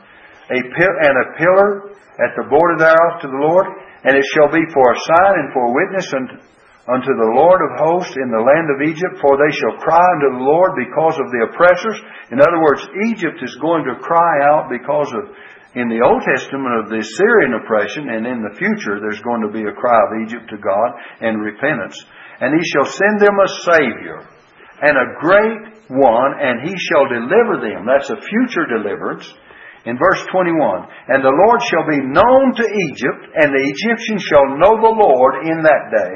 A 0.50 0.60
and 0.60 1.16
a 1.22 1.28
pillar 1.38 1.94
at 2.20 2.36
the 2.36 2.48
border 2.52 2.78
thereof 2.78 3.24
to 3.24 3.30
the 3.32 3.42
Lord. 3.42 3.68
And 4.04 4.16
it 4.16 4.24
shall 4.32 4.48
be 4.48 4.64
for 4.72 4.86
a 4.92 5.02
sign 5.12 5.34
and 5.44 5.52
for 5.52 5.68
a 5.68 5.76
witness 5.76 6.08
unto, 6.16 7.12
the 7.14 7.34
Lord 7.36 7.60
of 7.62 7.80
hosts 7.84 8.16
in 8.16 8.32
the 8.32 8.42
land 8.42 8.68
of 8.72 8.82
Egypt, 8.82 9.20
for 9.20 9.36
they 9.36 9.54
shall 9.54 9.78
cry 9.84 10.02
unto 10.16 10.40
the 10.40 10.46
Lord 10.48 10.74
because 10.80 11.20
of 11.20 11.28
the 11.36 11.52
oppressors. 11.52 12.00
In 12.32 12.40
other 12.40 12.64
words, 12.64 12.82
Egypt 13.12 13.44
is 13.44 13.60
going 13.60 13.84
to 13.86 14.00
cry 14.00 14.42
out 14.48 14.72
because 14.72 15.12
of, 15.14 15.36
in 15.76 15.92
the 15.92 16.02
Old 16.02 16.24
Testament, 16.24 16.82
of 16.82 16.90
the 16.90 17.04
Syrian 17.04 17.60
oppression, 17.60 18.10
and 18.10 18.26
in 18.26 18.42
the 18.42 18.58
future 18.58 19.04
there's 19.04 19.22
going 19.22 19.44
to 19.44 19.54
be 19.54 19.68
a 19.68 19.76
cry 19.76 20.00
of 20.00 20.24
Egypt 20.26 20.50
to 20.50 20.58
God 20.58 20.90
and 21.22 21.44
repentance. 21.44 22.00
And 22.40 22.56
he 22.56 22.64
shall 22.72 22.88
send 22.88 23.20
them 23.20 23.36
a 23.36 23.50
Savior 23.68 24.20
and 24.82 24.96
a 24.96 25.12
great 25.20 25.62
one, 25.92 26.32
and 26.40 26.64
he 26.64 26.74
shall 26.80 27.06
deliver 27.12 27.60
them. 27.60 27.84
That's 27.84 28.10
a 28.10 28.18
future 28.18 28.66
deliverance. 28.66 29.28
In 29.90 29.98
verse 29.98 30.22
21, 30.30 30.86
and 31.10 31.26
the 31.26 31.34
Lord 31.34 31.60
shall 31.66 31.82
be 31.90 31.98
known 31.98 32.54
to 32.54 32.66
Egypt, 32.94 33.22
and 33.42 33.50
the 33.50 33.66
Egyptians 33.74 34.22
shall 34.22 34.46
know 34.62 34.78
the 34.78 34.94
Lord 35.02 35.50
in 35.50 35.66
that 35.66 35.84
day. 35.90 36.16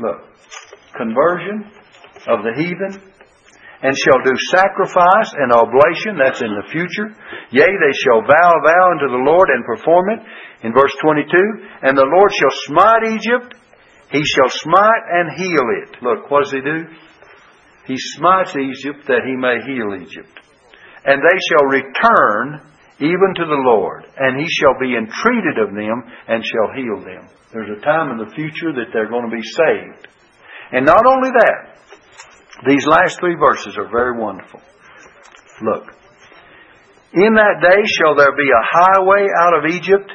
Look, 0.00 0.24
conversion 0.96 1.68
of 2.24 2.40
the 2.40 2.56
heathen, 2.56 3.04
and 3.84 3.92
shall 3.92 4.16
do 4.24 4.32
sacrifice 4.48 5.28
and 5.36 5.52
oblation, 5.52 6.16
that's 6.16 6.40
in 6.40 6.56
the 6.56 6.64
future. 6.72 7.12
Yea, 7.52 7.68
they 7.68 7.94
shall 8.00 8.24
vow 8.24 8.56
a 8.56 8.64
vow 8.64 8.84
unto 8.96 9.12
the 9.12 9.24
Lord 9.28 9.52
and 9.52 9.68
perform 9.68 10.08
it. 10.16 10.20
In 10.64 10.72
verse 10.72 10.96
22, 11.04 11.84
and 11.84 11.92
the 11.92 12.08
Lord 12.08 12.32
shall 12.32 12.56
smite 12.64 13.12
Egypt, 13.12 13.60
he 14.08 14.24
shall 14.24 14.48
smite 14.48 15.04
and 15.12 15.36
heal 15.36 15.68
it. 15.84 16.00
Look, 16.00 16.30
what 16.30 16.44
does 16.44 16.52
he 16.56 16.64
do? 16.64 16.88
He 17.92 17.96
smites 18.16 18.56
Egypt 18.56 19.04
that 19.08 19.20
he 19.28 19.36
may 19.36 19.60
heal 19.68 20.00
Egypt. 20.00 20.33
And 21.04 21.20
they 21.20 21.38
shall 21.50 21.66
return 21.68 22.60
even 23.00 23.34
to 23.36 23.44
the 23.44 23.62
Lord, 23.66 24.06
and 24.16 24.40
he 24.40 24.48
shall 24.48 24.78
be 24.78 24.96
entreated 24.96 25.58
of 25.58 25.74
them 25.74 26.02
and 26.28 26.44
shall 26.44 26.72
heal 26.72 27.02
them. 27.04 27.28
There's 27.52 27.76
a 27.76 27.82
time 27.82 28.10
in 28.10 28.18
the 28.18 28.34
future 28.34 28.72
that 28.72 28.90
they're 28.92 29.10
going 29.10 29.28
to 29.28 29.36
be 29.36 29.42
saved. 29.42 30.08
And 30.72 30.86
not 30.86 31.04
only 31.06 31.30
that, 31.30 31.74
these 32.66 32.86
last 32.86 33.20
three 33.20 33.36
verses 33.36 33.76
are 33.76 33.90
very 33.90 34.18
wonderful. 34.18 34.60
Look. 35.62 35.92
In 37.12 37.34
that 37.34 37.62
day 37.62 37.82
shall 37.98 38.16
there 38.16 38.34
be 38.34 38.48
a 38.50 38.66
highway 38.74 39.28
out 39.38 39.54
of 39.58 39.70
Egypt 39.70 40.10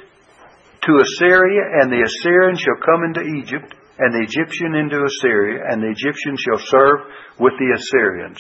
to 0.84 0.92
Assyria, 1.00 1.80
and 1.82 1.92
the 1.92 2.04
Assyrian 2.04 2.58
shall 2.58 2.80
come 2.84 3.04
into 3.04 3.22
Egypt, 3.40 3.76
and 4.00 4.14
the 4.14 4.24
Egyptian 4.24 4.76
into 4.76 5.04
Assyria, 5.04 5.64
and 5.68 5.84
the 5.84 5.92
Egyptian 5.92 6.36
shall 6.36 6.60
serve 6.60 7.00
with 7.40 7.54
the 7.60 7.76
Assyrians. 7.76 8.40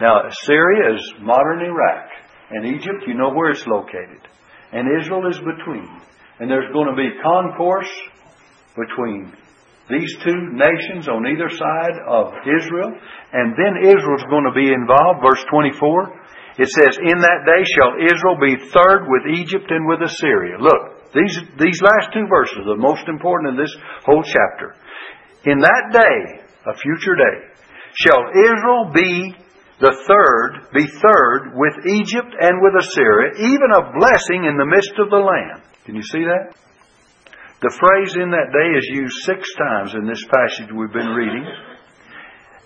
Now, 0.00 0.26
Assyria 0.26 0.94
is 0.94 1.12
modern 1.20 1.60
Iraq, 1.60 2.08
and 2.50 2.66
Egypt, 2.66 3.04
you 3.06 3.14
know 3.14 3.30
where 3.34 3.50
it's 3.50 3.66
located. 3.66 4.24
And 4.72 4.88
Israel 5.00 5.28
is 5.28 5.38
between. 5.38 5.88
And 6.40 6.50
there's 6.50 6.72
going 6.72 6.88
to 6.88 6.96
be 6.96 7.20
concourse 7.22 7.90
between 8.74 9.30
these 9.90 10.16
two 10.24 10.56
nations 10.56 11.08
on 11.08 11.26
either 11.26 11.50
side 11.50 11.96
of 12.08 12.32
Israel. 12.48 12.96
And 13.32 13.52
then 13.58 13.92
Israel's 13.92 14.24
going 14.30 14.48
to 14.48 14.56
be 14.56 14.72
involved. 14.72 15.20
Verse 15.20 15.44
24. 15.50 16.16
It 16.58 16.70
says, 16.70 16.96
In 16.96 17.18
that 17.20 17.44
day 17.44 17.62
shall 17.76 17.98
Israel 18.00 18.38
be 18.40 18.56
third 18.72 19.04
with 19.04 19.36
Egypt 19.36 19.70
and 19.70 19.86
with 19.86 20.00
Assyria. 20.00 20.56
Look, 20.58 21.12
these, 21.12 21.36
these 21.58 21.80
last 21.82 22.14
two 22.14 22.26
verses 22.30 22.58
are 22.64 22.76
the 22.76 22.80
most 22.80 23.04
important 23.08 23.52
in 23.52 23.56
this 23.60 23.74
whole 24.06 24.22
chapter. 24.22 24.76
In 25.44 25.58
that 25.60 25.84
day, 25.92 26.40
a 26.66 26.74
future 26.76 27.16
day, 27.16 27.36
shall 27.94 28.22
Israel 28.32 28.92
be 28.94 29.34
the 29.80 29.96
third, 30.04 30.68
be 30.76 30.84
third 30.84 31.56
with 31.56 31.88
Egypt 31.88 32.36
and 32.36 32.60
with 32.60 32.76
Assyria, 32.84 33.32
even 33.40 33.72
a 33.72 33.88
blessing 33.96 34.44
in 34.44 34.60
the 34.60 34.68
midst 34.68 34.92
of 35.00 35.08
the 35.08 35.24
land. 35.24 35.64
Can 35.88 35.96
you 35.96 36.04
see 36.04 36.24
that? 36.28 36.52
The 37.64 37.72
phrase 37.76 38.16
in 38.16 38.28
that 38.32 38.52
day 38.52 38.70
is 38.76 38.88
used 38.92 39.24
six 39.24 39.48
times 39.56 39.92
in 39.96 40.04
this 40.04 40.20
passage 40.28 40.72
we've 40.72 40.92
been 40.92 41.16
reading. 41.16 41.44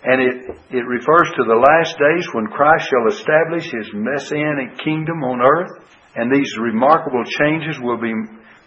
And 0.04 0.20
it, 0.20 0.36
it 0.70 0.86
refers 0.86 1.30
to 1.38 1.44
the 1.46 1.58
last 1.58 1.98
days 1.98 2.26
when 2.34 2.46
Christ 2.50 2.90
shall 2.90 3.06
establish 3.10 3.64
his 3.70 3.90
messianic 3.94 4.78
kingdom 4.82 5.22
on 5.22 5.40
earth. 5.40 5.82
And 6.14 6.30
these 6.30 6.50
remarkable 6.58 7.24
changes 7.24 7.78
will 7.80 7.98
be, 7.98 8.12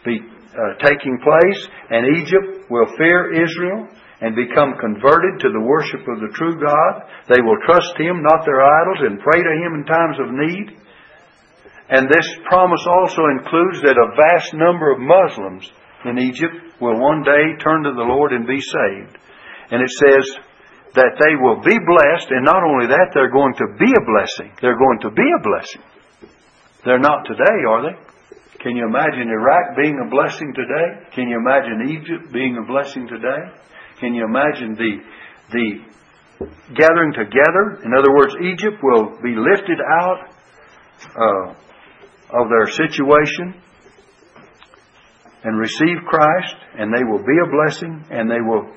be 0.03 0.19
uh, 0.19 0.75
taking 0.83 1.19
place. 1.19 1.67
And 1.91 2.17
Egypt 2.19 2.67
will 2.71 2.87
fear 2.97 3.31
Israel 3.31 3.87
and 4.21 4.33
become 4.33 4.81
converted 4.81 5.37
to 5.41 5.49
the 5.53 5.61
worship 5.61 6.01
of 6.09 6.17
the 6.19 6.33
true 6.33 6.57
God. 6.57 6.93
They 7.29 7.41
will 7.41 7.61
trust 7.69 7.93
Him, 8.01 8.25
not 8.25 8.45
their 8.45 8.61
idols, 8.61 9.01
and 9.05 9.21
pray 9.21 9.37
to 9.37 9.53
Him 9.61 9.77
in 9.77 9.83
times 9.85 10.17
of 10.17 10.33
need. 10.33 10.67
And 11.89 12.09
this 12.09 12.27
promise 12.49 12.83
also 12.89 13.29
includes 13.37 13.85
that 13.85 13.95
a 13.95 14.15
vast 14.17 14.53
number 14.57 14.91
of 14.91 14.99
Muslims 14.99 15.69
in 16.03 16.17
Egypt 16.19 16.81
will 16.81 16.99
one 16.99 17.23
day 17.23 17.55
turn 17.61 17.83
to 17.83 17.93
the 17.93 18.09
Lord 18.09 18.33
and 18.33 18.45
be 18.45 18.59
saved. 18.59 19.15
And 19.69 19.85
it 19.85 19.93
says 20.01 20.25
that 20.97 21.15
they 21.21 21.37
will 21.37 21.61
be 21.61 21.77
blessed, 21.77 22.33
and 22.33 22.43
not 22.43 22.65
only 22.65 22.87
that, 22.89 23.13
they're 23.13 23.31
going 23.31 23.53
to 23.53 23.67
be 23.77 23.91
a 23.93 24.03
blessing. 24.03 24.49
They're 24.61 24.79
going 24.79 24.99
to 25.05 25.11
be 25.11 25.27
a 25.29 25.41
blessing. 25.45 25.83
They're 26.83 27.03
not 27.03 27.25
today, 27.29 27.57
are 27.69 27.83
they? 27.85 27.95
Can 28.59 28.75
you 28.75 28.87
imagine 28.87 29.29
Iraq 29.29 29.77
being 29.77 30.01
a 30.01 30.09
blessing 30.09 30.53
today? 30.55 31.07
Can 31.13 31.29
you 31.29 31.37
imagine 31.37 32.01
Egypt 32.01 32.33
being 32.33 32.57
a 32.57 32.65
blessing 32.65 33.07
today? 33.07 33.53
Can 33.99 34.13
you 34.13 34.25
imagine 34.25 34.75
the, 34.75 34.93
the 35.51 35.67
gathering 36.75 37.13
together? 37.13 37.81
In 37.83 37.93
other 37.97 38.13
words, 38.13 38.33
Egypt 38.41 38.77
will 38.83 39.17
be 39.23 39.33
lifted 39.33 39.79
out 39.81 40.19
uh, 41.17 41.53
of 42.37 42.45
their 42.49 42.67
situation 42.71 43.61
and 45.43 45.57
receive 45.57 45.97
Christ, 46.05 46.55
and 46.77 46.93
they 46.93 47.03
will 47.03 47.23
be 47.23 47.37
a 47.41 47.49
blessing, 47.49 48.05
and 48.11 48.29
they 48.29 48.41
will 48.41 48.67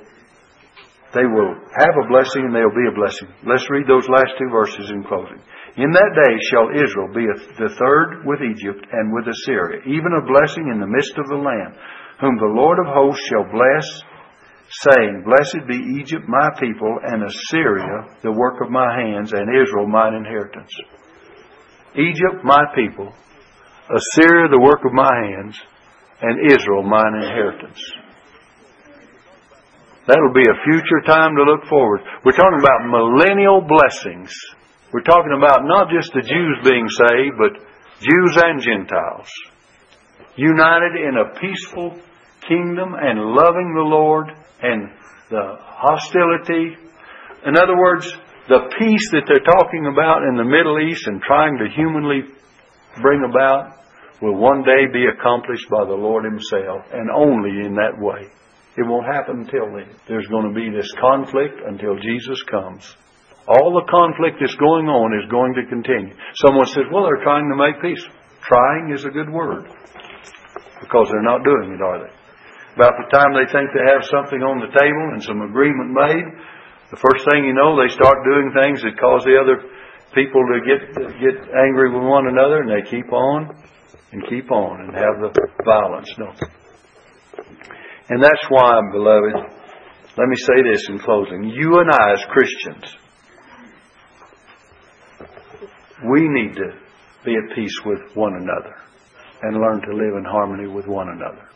they 1.11 1.27
will 1.27 1.59
have 1.75 1.95
a 1.99 2.07
blessing, 2.07 2.47
and 2.47 2.55
they 2.55 2.63
will 2.63 2.79
be 2.79 2.87
a 2.87 2.95
blessing. 2.95 3.27
Let's 3.43 3.67
read 3.67 3.91
those 3.91 4.07
last 4.07 4.31
two 4.39 4.47
verses 4.47 4.95
in 4.95 5.03
closing. 5.03 5.43
In 5.75 5.91
that 5.91 6.13
day 6.15 6.35
shall 6.51 6.71
Israel 6.71 7.11
be 7.11 7.27
the 7.59 7.75
third 7.75 8.23
with 8.23 8.39
Egypt 8.39 8.87
and 8.93 9.11
with 9.11 9.27
Assyria, 9.27 9.83
even 9.91 10.15
a 10.15 10.23
blessing 10.23 10.71
in 10.71 10.79
the 10.79 10.87
midst 10.87 11.19
of 11.19 11.27
the 11.27 11.43
land, 11.43 11.75
whom 12.23 12.39
the 12.39 12.55
Lord 12.55 12.79
of 12.79 12.95
hosts 12.95 13.27
shall 13.27 13.43
bless 13.51 13.87
saying, 14.71 15.25
Blessed 15.27 15.67
be 15.67 16.01
Egypt 16.01 16.25
my 16.29 16.49
people, 16.61 16.99
and 17.03 17.25
Assyria 17.25 18.07
the 18.23 18.33
work 18.33 18.63
of 18.63 18.71
my 18.71 18.87
hands, 18.95 19.33
and 19.33 19.51
Israel 19.51 19.87
mine 19.87 20.15
inheritance. 20.15 20.71
Egypt 21.97 22.45
my 22.45 22.65
people, 22.75 23.13
Assyria 23.91 24.49
the 24.49 24.63
work 24.63 24.85
of 24.85 24.93
my 24.93 25.11
hands, 25.11 25.59
and 26.23 26.53
Israel 26.53 26.83
mine 26.83 27.15
inheritance. 27.17 27.81
That'll 30.07 30.33
be 30.35 30.47
a 30.47 30.63
future 30.65 31.03
time 31.07 31.35
to 31.37 31.43
look 31.43 31.67
forward. 31.69 32.01
We're 32.25 32.39
talking 32.39 32.63
about 32.63 32.87
millennial 32.87 33.63
blessings. 33.63 34.33
We're 34.93 35.03
talking 35.03 35.35
about 35.37 35.65
not 35.65 35.89
just 35.91 36.13
the 36.15 36.23
Jews 36.23 36.57
being 36.63 36.87
saved, 36.89 37.37
but 37.39 37.63
Jews 38.01 38.35
and 38.39 38.61
Gentiles. 38.63 39.31
United 40.37 40.95
in 40.95 41.15
a 41.19 41.39
peaceful 41.39 41.99
kingdom 42.47 42.95
and 42.95 43.35
loving 43.35 43.75
the 43.75 43.87
Lord 43.87 44.31
and 44.63 44.91
the 45.31 45.57
hostility. 45.61 46.77
In 47.47 47.57
other 47.57 47.77
words, 47.77 48.07
the 48.49 48.69
peace 48.79 49.07
that 49.13 49.25
they're 49.27 49.47
talking 49.47 49.87
about 49.87 50.23
in 50.27 50.37
the 50.37 50.45
Middle 50.45 50.79
East 50.81 51.07
and 51.07 51.23
trying 51.23 51.57
to 51.59 51.69
humanly 51.75 52.23
bring 53.01 53.23
about 53.29 53.79
will 54.21 54.37
one 54.37 54.63
day 54.63 54.91
be 54.93 55.07
accomplished 55.07 55.69
by 55.71 55.85
the 55.85 55.97
Lord 55.97 56.25
Himself, 56.25 56.85
and 56.93 57.09
only 57.11 57.65
in 57.65 57.75
that 57.77 57.97
way. 57.97 58.29
It 58.77 58.87
won't 58.87 59.07
happen 59.07 59.49
until 59.49 59.73
then. 59.73 59.89
There's 60.07 60.27
going 60.29 60.49
to 60.49 60.55
be 60.55 60.71
this 60.71 60.91
conflict 61.01 61.61
until 61.67 61.97
Jesus 61.97 62.43
comes. 62.51 62.85
All 63.49 63.73
the 63.75 63.91
conflict 63.91 64.39
that's 64.39 64.55
going 64.57 64.87
on 64.87 65.17
is 65.19 65.31
going 65.31 65.55
to 65.55 65.67
continue. 65.67 66.15
Someone 66.45 66.67
says, 66.67 66.85
well, 66.93 67.05
they're 67.05 67.25
trying 67.25 67.49
to 67.51 67.57
make 67.57 67.81
peace. 67.83 68.05
Trying 68.43 68.93
is 68.95 69.05
a 69.05 69.11
good 69.11 69.31
word. 69.31 69.67
Because 70.81 71.09
they're 71.11 71.23
not 71.23 71.43
doing 71.43 71.73
it, 71.75 71.83
are 71.83 71.99
they? 72.07 72.20
About 72.81 72.97
the 72.97 73.13
time 73.13 73.37
they 73.37 73.45
think 73.53 73.77
they 73.77 73.85
have 73.93 74.09
something 74.09 74.41
on 74.41 74.65
the 74.65 74.73
table 74.73 75.05
and 75.13 75.21
some 75.21 75.45
agreement 75.45 75.93
made, 75.93 76.25
the 76.89 76.97
first 76.97 77.29
thing 77.29 77.45
you 77.45 77.53
know, 77.53 77.77
they 77.77 77.93
start 77.93 78.25
doing 78.25 78.57
things 78.57 78.81
that 78.81 78.97
cause 78.97 79.21
the 79.29 79.37
other 79.37 79.69
people 80.17 80.41
to 80.49 80.65
get 80.65 80.81
get 81.21 81.37
angry 81.61 81.93
with 81.93 82.01
one 82.09 82.33
another, 82.33 82.65
and 82.65 82.73
they 82.73 82.89
keep 82.89 83.13
on 83.13 83.53
and 84.17 84.25
keep 84.33 84.51
on 84.51 84.81
and 84.81 84.97
have 84.97 85.21
the 85.21 85.29
violence, 85.61 86.09
they? 86.17 86.33
And 88.09 88.25
that's 88.25 88.49
why, 88.49 88.81
beloved, 88.97 89.37
let 90.17 90.29
me 90.33 90.37
say 90.41 90.65
this 90.65 90.89
in 90.89 91.01
closing. 91.01 91.53
You 91.53 91.85
and 91.85 91.91
I, 91.93 92.13
as 92.17 92.25
Christians, 92.33 92.97
we 96.11 96.27
need 96.33 96.57
to 96.57 96.73
be 97.27 97.37
at 97.37 97.55
peace 97.55 97.77
with 97.85 98.17
one 98.17 98.41
another 98.41 98.75
and 99.43 99.61
learn 99.61 99.83
to 99.83 99.93
live 99.93 100.17
in 100.17 100.25
harmony 100.25 100.67
with 100.67 100.87
one 100.87 101.11
another. 101.11 101.50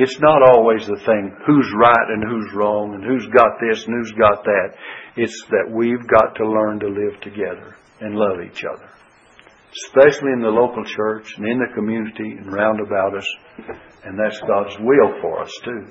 It's 0.00 0.18
not 0.18 0.40
always 0.48 0.86
the 0.86 0.96
thing 1.04 1.36
who's 1.44 1.70
right 1.76 2.08
and 2.08 2.24
who's 2.24 2.56
wrong 2.56 2.94
and 2.96 3.04
who's 3.04 3.28
got 3.36 3.60
this 3.60 3.84
and 3.84 3.92
who's 4.00 4.16
got 4.16 4.42
that. 4.44 4.68
It's 5.20 5.44
that 5.52 5.68
we've 5.68 6.08
got 6.08 6.32
to 6.40 6.48
learn 6.48 6.80
to 6.80 6.88
live 6.88 7.20
together 7.20 7.76
and 8.00 8.16
love 8.16 8.40
each 8.40 8.64
other. 8.64 8.88
Especially 9.84 10.32
in 10.32 10.40
the 10.40 10.48
local 10.48 10.84
church 10.88 11.28
and 11.36 11.44
in 11.44 11.60
the 11.60 11.74
community 11.74 12.32
and 12.40 12.50
round 12.50 12.80
about 12.80 13.12
us. 13.12 13.28
And 14.02 14.18
that's 14.18 14.40
God's 14.48 14.72
will 14.80 15.20
for 15.20 15.42
us 15.42 15.52
too. 15.68 15.84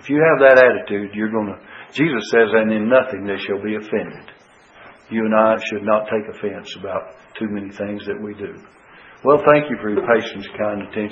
If 0.00 0.08
you 0.08 0.24
have 0.24 0.40
that 0.40 0.56
attitude, 0.56 1.12
you're 1.12 1.30
going 1.30 1.52
to, 1.52 1.60
Jesus 1.92 2.32
says, 2.32 2.48
and 2.56 2.72
in 2.72 2.88
nothing 2.88 3.28
they 3.28 3.36
shall 3.44 3.60
be 3.62 3.76
offended. 3.76 4.24
You 5.10 5.26
and 5.28 5.36
I 5.36 5.60
should 5.68 5.84
not 5.84 6.08
take 6.08 6.24
offense 6.32 6.74
about 6.80 7.12
too 7.38 7.52
many 7.52 7.68
things 7.76 8.06
that 8.06 8.16
we 8.16 8.32
do. 8.32 8.56
Well, 9.22 9.44
thank 9.52 9.68
you 9.68 9.76
for 9.82 9.92
your 9.92 10.06
patience, 10.08 10.48
kind 10.56 10.80
attention. 10.80 11.08